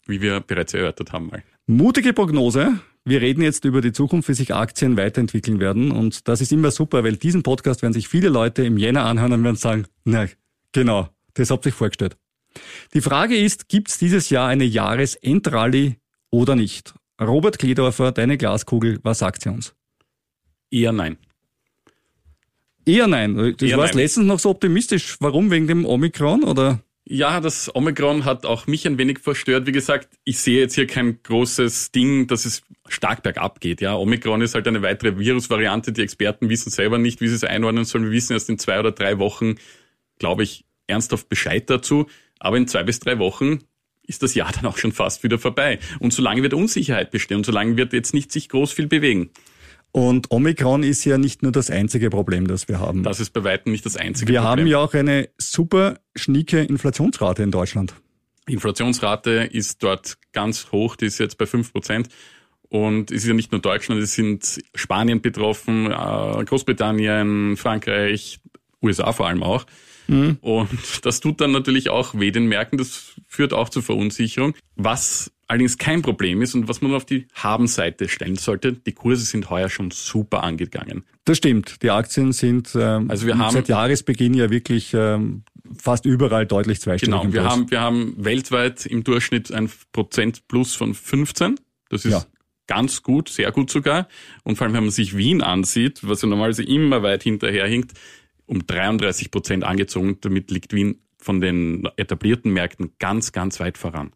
Wie 0.05 0.21
wir 0.21 0.39
bereits 0.41 0.73
erörtert 0.73 1.11
haben 1.11 1.27
mal. 1.27 1.43
Mutige 1.65 2.13
Prognose. 2.13 2.79
Wir 3.05 3.21
reden 3.21 3.41
jetzt 3.41 3.65
über 3.65 3.81
die 3.81 3.91
Zukunft, 3.91 4.29
wie 4.29 4.33
sich 4.33 4.53
Aktien 4.53 4.97
weiterentwickeln 4.97 5.59
werden. 5.59 5.91
Und 5.91 6.27
das 6.27 6.41
ist 6.41 6.51
immer 6.51 6.69
super, 6.69 7.03
weil 7.03 7.17
diesen 7.17 7.41
Podcast 7.41 7.81
werden 7.81 7.93
sich 7.93 8.07
viele 8.07 8.29
Leute 8.29 8.63
im 8.63 8.77
Jänner 8.77 9.05
anhören 9.05 9.33
und 9.33 9.43
werden 9.43 9.55
sagen, 9.55 9.85
na, 10.03 10.27
genau, 10.71 11.09
das 11.33 11.49
habt 11.49 11.65
ihr 11.65 11.69
euch 11.69 11.75
vorgestellt. 11.75 12.17
Die 12.93 13.01
Frage 13.01 13.35
ist, 13.35 13.67
gibt 13.67 13.89
es 13.89 13.97
dieses 13.97 14.29
Jahr 14.29 14.47
eine 14.47 14.63
Jahresendrallye 14.63 15.95
oder 16.29 16.55
nicht? 16.55 16.93
Robert 17.19 17.59
Kledorfer, 17.59 18.11
deine 18.11 18.37
Glaskugel, 18.37 18.99
was 19.03 19.19
sagt 19.19 19.43
sie 19.43 19.49
uns? 19.49 19.73
Eher 20.69 20.91
nein. 20.91 21.17
Eher 22.85 23.07
nein. 23.07 23.55
Das 23.57 23.69
Eher 23.69 23.77
war 23.77 23.85
nein. 23.87 23.97
letztens 23.97 24.25
noch 24.25 24.39
so 24.39 24.49
optimistisch. 24.49 25.17
Warum? 25.19 25.51
Wegen 25.51 25.67
dem 25.67 25.85
Omikron 25.85 26.43
oder? 26.43 26.81
Ja, 27.07 27.39
das 27.39 27.73
Omikron 27.75 28.25
hat 28.25 28.47
auch 28.47 28.65
mich 28.65 28.87
ein 28.87 28.97
wenig 28.97 29.19
verstört. 29.19 29.67
Wie 29.67 29.71
gesagt, 29.71 30.09
ich 30.23 30.39
sehe 30.39 30.59
jetzt 30.61 30.73
hier 30.73 30.87
kein 30.87 31.21
großes 31.21 31.91
Ding, 31.91 32.25
dass 32.25 32.45
es 32.45 32.63
stark 32.87 33.21
bergab 33.21 33.59
geht. 33.61 33.79
Ja, 33.79 33.95
Omikron 33.95 34.41
ist 34.41 34.55
halt 34.55 34.67
eine 34.67 34.81
weitere 34.81 35.19
Virusvariante. 35.19 35.91
Die 35.91 36.01
Experten 36.01 36.49
wissen 36.49 36.71
selber 36.71 36.97
nicht, 36.97 37.21
wie 37.21 37.27
sie 37.27 37.35
es 37.35 37.43
einordnen 37.43 37.85
sollen. 37.85 38.05
Wir 38.05 38.11
wissen 38.11 38.33
erst 38.33 38.49
in 38.49 38.57
zwei 38.57 38.79
oder 38.79 38.91
drei 38.91 39.19
Wochen, 39.19 39.55
glaube 40.17 40.41
ich, 40.43 40.65
ernsthaft 40.87 41.29
Bescheid 41.29 41.69
dazu. 41.69 42.07
Aber 42.39 42.57
in 42.57 42.67
zwei 42.67 42.81
bis 42.83 42.99
drei 42.99 43.19
Wochen 43.19 43.59
ist 44.07 44.23
das 44.23 44.33
Jahr 44.33 44.51
dann 44.55 44.65
auch 44.65 44.77
schon 44.77 44.91
fast 44.91 45.23
wieder 45.23 45.37
vorbei. 45.37 45.77
Und 45.99 46.11
solange 46.11 46.41
wird 46.41 46.55
Unsicherheit 46.55 47.11
bestehen 47.11 47.37
und 47.37 47.45
solange 47.45 47.77
wird 47.77 47.93
jetzt 47.93 48.15
nicht 48.15 48.31
sich 48.31 48.49
groß 48.49 48.71
viel 48.71 48.87
bewegen. 48.87 49.29
Und 49.95 50.29
Omikron 50.29 50.83
ist 50.83 51.05
ja 51.05 51.17
nicht 51.17 51.41
nur 51.41 51.53
das 51.53 51.69
einzige 51.69 52.09
Problem, 52.09 52.47
das 52.47 52.67
wir 52.67 52.81
haben. 52.81 53.03
Das 53.03 53.21
ist 53.21 53.29
bei 53.29 53.45
weitem 53.45 53.71
nicht 53.71 53.85
das 53.85 53.95
einzige 53.95 54.29
wir 54.33 54.41
Problem. 54.41 54.59
haben 54.59 54.67
ja 54.67 54.79
auch 54.79 54.93
eine 54.93 55.29
super 55.37 55.99
schnieke 56.17 56.59
Inflationsrate 56.59 57.43
in 57.43 57.51
Deutschland. 57.51 57.93
Inflationsrate 58.45 59.49
ist 59.49 59.81
dort 59.83 60.17
ganz 60.33 60.73
hoch, 60.73 60.97
die 60.97 61.05
ist 61.05 61.17
jetzt 61.19 61.37
bei 61.37 61.45
5%. 61.45 62.07
Und 62.67 63.09
es 63.09 63.21
ist 63.21 63.27
ja 63.29 63.33
nicht 63.33 63.53
nur 63.53 63.61
Deutschland, 63.61 64.01
es 64.01 64.15
sind 64.15 64.59
Spanien 64.75 65.21
betroffen, 65.21 65.85
äh, 65.85 66.43
Großbritannien, 66.43 67.55
Frankreich, 67.55 68.41
USA 68.81 69.13
vor 69.13 69.27
allem 69.29 69.43
auch. 69.43 69.65
Und 70.07 71.05
das 71.05 71.21
tut 71.21 71.39
dann 71.39 71.51
natürlich 71.51 71.89
auch 71.89 72.13
weh 72.19 72.31
den 72.31 72.47
Märkten, 72.47 72.77
das 72.77 73.13
führt 73.27 73.53
auch 73.53 73.69
zur 73.69 73.81
Verunsicherung. 73.81 74.55
Was 74.75 75.31
allerdings 75.47 75.77
kein 75.77 76.01
Problem 76.01 76.41
ist 76.41 76.55
und 76.55 76.67
was 76.67 76.81
man 76.81 76.93
auf 76.93 77.05
die 77.05 77.27
Habenseite 77.33 78.07
stellen 78.09 78.35
sollte, 78.35 78.73
die 78.73 78.91
Kurse 78.93 79.23
sind 79.25 79.49
heuer 79.49 79.69
schon 79.69 79.91
super 79.91 80.43
angegangen. 80.43 81.03
Das 81.25 81.37
stimmt. 81.37 81.81
Die 81.83 81.89
Aktien 81.91 82.31
sind 82.31 82.71
ähm, 82.75 83.09
Also 83.09 83.25
wir 83.27 83.37
haben- 83.37 83.53
seit 83.53 83.67
Jahresbeginn 83.67 84.33
ja 84.33 84.49
wirklich 84.49 84.93
ähm, 84.93 85.43
fast 85.77 86.05
überall 86.05 86.45
deutlich 86.45 86.81
zweistellig 86.81 87.19
Genau, 87.21 87.33
wir 87.33 87.41
Plus. 87.41 87.51
haben, 87.53 87.71
wir 87.71 87.81
haben 87.81 88.13
weltweit 88.17 88.85
im 88.85 89.03
Durchschnitt 89.03 89.51
ein 89.51 89.69
Prozent 89.91 90.47
plus 90.47 90.75
von 90.75 90.93
15. 90.93 91.55
Das 91.89 92.05
ist 92.05 92.11
Ja. 92.11 92.25
ganz 92.67 93.03
gut, 93.03 93.29
sehr 93.29 93.51
gut 93.51 93.69
sogar. 93.71 94.07
Und 94.43 94.57
vor 94.57 94.65
allem, 94.65 94.75
wenn 94.75 94.83
man 94.83 94.91
sich 94.91 95.15
Wien 95.17 95.41
ansieht, 95.41 95.99
was 96.03 96.21
ja 96.21 96.27
normalerweise 96.27 96.63
immer 96.63 97.01
weit 97.03 97.23
hinterherhinkt, 97.23 97.93
um 98.47 98.65
33 98.67 99.31
Prozent 99.31 99.63
angezogen. 99.63 100.19
Damit 100.21 100.51
liegt 100.51 100.73
Wien 100.73 101.01
von 101.17 101.41
den 101.41 101.87
etablierten 101.97 102.53
Märkten 102.53 102.91
ganz, 102.99 103.31
ganz 103.31 103.59
weit 103.59 103.79
voran. 103.79 104.11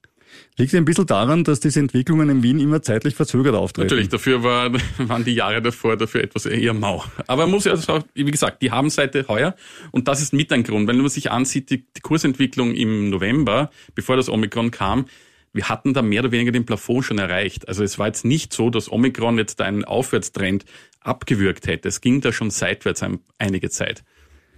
Liegt 0.58 0.76
ein 0.76 0.86
bisschen 0.86 1.06
daran, 1.06 1.44
dass 1.44 1.60
diese 1.60 1.80
Entwicklungen 1.80 2.30
in 2.30 2.44
Wien 2.44 2.60
immer 2.60 2.82
zeitlich 2.82 3.16
verzögert 3.16 3.56
auftreten. 3.56 3.88
Natürlich, 3.88 4.10
dafür 4.10 4.44
war, 4.44 4.72
waren 4.98 5.24
die 5.24 5.34
Jahre 5.34 5.62
davor 5.62 5.96
dafür 5.96 6.22
etwas 6.22 6.46
eher 6.46 6.74
mau. 6.74 7.04
Aber 7.28 7.44
man 7.44 7.52
muss 7.52 7.66
ja, 7.66 7.72
also, 7.72 8.04
wie 8.14 8.26
gesagt, 8.26 8.62
die 8.62 8.72
Habenseite 8.72 9.26
heuer. 9.28 9.56
Und 9.92 10.08
das 10.08 10.22
ist 10.22 10.34
mit 10.34 10.52
ein 10.52 10.64
Grund. 10.64 10.88
Wenn 10.88 10.98
man 10.98 11.10
sich 11.10 11.32
ansieht, 11.32 11.70
die, 11.70 11.86
die 11.96 12.02
Kursentwicklung 12.02 12.74
im 12.74 13.10
November, 13.10 13.72
bevor 13.96 14.18
das 14.18 14.30
Omikron 14.30 14.72
kam, 14.72 15.06
wir 15.54 15.70
hatten 15.70 15.94
da 15.94 16.02
mehr 16.02 16.22
oder 16.22 16.32
weniger 16.32 16.52
den 16.52 16.66
Plafond 16.66 17.06
schon 17.06 17.18
erreicht. 17.18 17.68
Also 17.68 17.84
es 17.84 17.98
war 17.98 18.08
jetzt 18.08 18.26
nicht 18.26 18.54
so, 18.54 18.70
dass 18.70 18.92
Omikron 18.92 19.38
jetzt 19.38 19.60
da 19.60 19.66
einen 19.66 19.84
Aufwärtstrend 19.84 20.66
abgewürgt 21.00 21.68
hätte. 21.68 21.88
Es 21.88 22.02
ging 22.02 22.22
da 22.22 22.32
schon 22.32 22.52
seitwärts 22.52 23.02
ein, 23.04 23.20
einige 23.38 23.70
Zeit. 23.70 24.04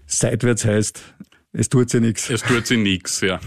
Seitwärts 0.05 0.65
heißt, 0.65 1.01
es 1.53 1.69
tut 1.69 1.89
sich 1.89 2.01
nichts. 2.01 2.29
Es 2.29 2.41
tut 2.41 2.65
sich 2.67 2.77
nichts, 2.77 3.21
ja. 3.21 3.39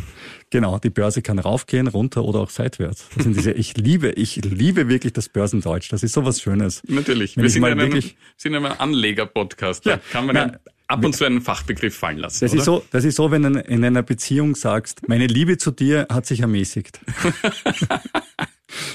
Genau, 0.55 0.79
die 0.79 0.91
Börse 0.91 1.21
kann 1.21 1.41
raufgehen, 1.41 1.89
runter 1.89 2.23
oder 2.23 2.39
auch 2.39 2.49
seitwärts. 2.51 3.07
Das 3.17 3.25
sind 3.25 3.37
diese, 3.37 3.51
ich 3.51 3.77
liebe, 3.77 4.13
ich 4.13 4.37
liebe 4.37 4.89
wirklich 4.89 5.13
das 5.13 5.29
Börsendeutsch. 5.29 5.91
Das 5.93 6.05
ist 6.05 6.13
sowas 6.13 6.41
Schönes. 6.41 6.81
Natürlich. 6.87 7.37
Wenn 7.37 7.43
wir 7.43 7.51
sind 7.51 7.63
mal 7.63 7.73
in 7.73 7.81
einem, 7.81 7.93
wirklich- 7.93 8.15
sind 8.37 8.55
in 8.55 8.65
einem 8.65 8.77
Anleger-Podcast. 8.79 9.85
Da 9.85 9.91
Ja, 9.91 10.01
kann 10.13 10.27
man 10.27 10.35
na, 10.37 10.47
ja 10.47 10.53
ab 10.87 11.05
und 11.05 11.13
zu 11.17 11.25
einen 11.25 11.41
Fachbegriff 11.41 11.97
fallen 11.97 12.19
lassen. 12.19 12.45
Das 12.45 12.53
oder? 12.53 12.61
ist 12.61 12.65
so, 12.67 12.85
das 12.93 13.05
ist 13.05 13.17
so, 13.17 13.33
wenn 13.33 13.43
du 13.43 13.59
in 13.63 13.85
einer 13.85 14.05
Beziehung 14.05 14.55
sagst, 14.55 15.09
meine 15.09 15.27
Liebe 15.27 15.59
zu 15.59 15.73
dir 15.73 16.07
hat 16.09 16.25
sich 16.27 16.39
ermäßigt. 16.39 17.01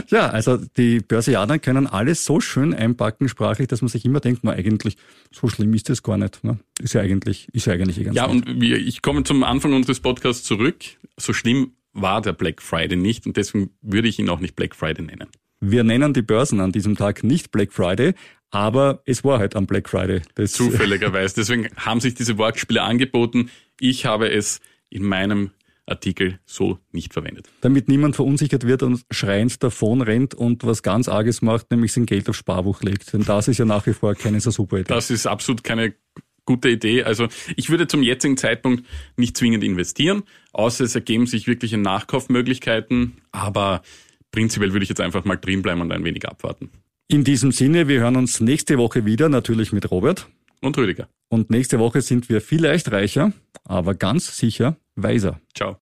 ja, 0.10 0.28
also 0.30 0.58
die 0.78 1.00
Börsianer 1.00 1.60
können 1.60 1.88
alles 1.88 2.26
so 2.26 2.40
schön 2.40 2.74
einpacken 2.74 3.30
sprachlich, 3.30 3.68
dass 3.68 3.82
man 3.82 3.90
sich 3.90 4.06
immer 4.06 4.20
denkt, 4.20 4.42
na 4.44 4.52
eigentlich, 4.52 4.98
so 5.32 5.48
schlimm 5.48 5.74
ist 5.74 5.90
das 5.90 6.04
gar 6.04 6.18
nicht. 6.18 6.44
Ne? 6.44 6.60
Ist 6.82 6.94
ja 6.94 7.02
eigentlich, 7.02 7.48
ist 7.54 7.66
ja 7.68 7.74
eigentlich 7.74 8.00
eh 8.00 8.04
ganz 8.04 8.16
Ja, 8.16 8.28
nett. 8.28 8.48
und 8.48 8.62
wir, 8.62 8.78
ich 8.78 9.02
komme 9.02 9.24
zum 9.24 9.44
Anfang 9.44 9.74
unseres 9.74 10.00
Podcasts 10.00 10.44
zurück. 10.44 10.78
So 11.18 11.34
schlimm 11.34 11.74
war 11.94 12.22
der 12.22 12.34
Black 12.34 12.62
Friday 12.62 12.96
nicht 12.98 13.26
und 13.26 13.36
deswegen 13.38 13.72
würde 13.82 14.08
ich 14.08 14.20
ihn 14.20 14.30
auch 14.30 14.40
nicht 14.40 14.56
Black 14.56 14.76
Friday 14.76 15.04
nennen. 15.06 15.28
Wir 15.62 15.84
nennen 15.84 16.14
die 16.14 16.22
Börsen 16.22 16.60
an 16.62 16.72
diesem 16.72 16.96
Tag 16.96 17.24
nicht 17.24 17.52
Black 17.52 17.74
Friday, 17.74 18.14
aber 18.52 19.02
es 19.06 19.24
war 19.24 19.40
halt 19.40 19.56
am 19.56 19.68
Black 19.68 19.90
Friday. 19.90 20.22
Das, 20.36 20.54
Zufälligerweise. 20.54 21.36
Deswegen 21.36 21.68
haben 21.76 22.00
sich 22.00 22.14
diese 22.16 22.38
Wortspiele 22.38 22.82
angeboten. 22.82 23.50
Ich 23.80 24.06
habe 24.06 24.32
es 24.32 24.62
in 24.90 25.04
meinem 25.04 25.52
Artikel 25.90 26.40
so 26.46 26.80
nicht 26.92 27.14
verwendet. 27.14 27.50
Damit 27.62 27.88
niemand 27.88 28.16
verunsichert 28.16 28.66
wird 28.66 28.84
und 28.84 29.04
schreiend 29.12 29.62
davon 29.64 30.02
rennt 30.02 30.34
und 30.34 30.66
was 30.66 30.84
ganz 30.84 31.08
Arges 31.08 31.42
macht, 31.42 31.72
nämlich 31.72 31.94
sein 31.94 32.06
Geld 32.06 32.30
auf 32.30 32.36
Sparbuch 32.36 32.82
legt. 32.82 33.14
Denn 33.14 33.24
das 33.24 33.48
ist 33.48 33.58
ja 33.58 33.66
nach 33.66 33.86
wie 33.86 33.94
vor 33.94 34.16
keine 34.16 34.40
so 34.40 34.52
super 34.52 34.78
Idee. 34.78 34.94
Das 34.94 35.10
ist 35.10 35.26
absolut 35.26 35.64
keine 35.64 35.94
gute 36.46 36.70
Idee. 36.70 37.04
Also 37.04 37.28
ich 37.56 37.70
würde 37.70 37.88
zum 37.88 38.02
jetzigen 38.02 38.36
Zeitpunkt 38.36 38.84
nicht 39.18 39.38
zwingend 39.38 39.64
investieren, 39.64 40.24
außer 40.52 40.84
es 40.84 40.96
ergeben 40.96 41.28
sich 41.28 41.46
wirkliche 41.46 41.78
Nachkaufmöglichkeiten. 41.78 43.18
Aber 43.32 43.84
prinzipiell 44.32 44.74
würde 44.74 44.84
ich 44.84 44.90
jetzt 44.90 45.02
einfach 45.02 45.26
mal 45.26 45.36
drin 45.36 45.62
bleiben 45.62 45.82
und 45.82 45.92
ein 45.92 46.04
wenig 46.04 46.28
abwarten. 46.28 46.72
In 47.08 47.24
diesem 47.24 47.52
Sinne, 47.52 47.88
wir 47.88 48.00
hören 48.00 48.16
uns 48.16 48.40
nächste 48.40 48.78
Woche 48.78 49.06
wieder, 49.06 49.30
natürlich 49.30 49.72
mit 49.72 49.90
Robert. 49.92 50.28
Und 50.62 50.78
Rüdiger. 50.78 51.08
Und 51.30 51.52
nächste 51.52 51.80
Woche 51.80 52.02
sind 52.02 52.30
wir 52.30 52.42
vielleicht 52.42 52.92
reicher, 52.92 53.32
aber 53.64 53.94
ganz 53.94 54.36
sicher 54.36 54.78
weiser. 54.96 55.40
Ciao. 55.56 55.78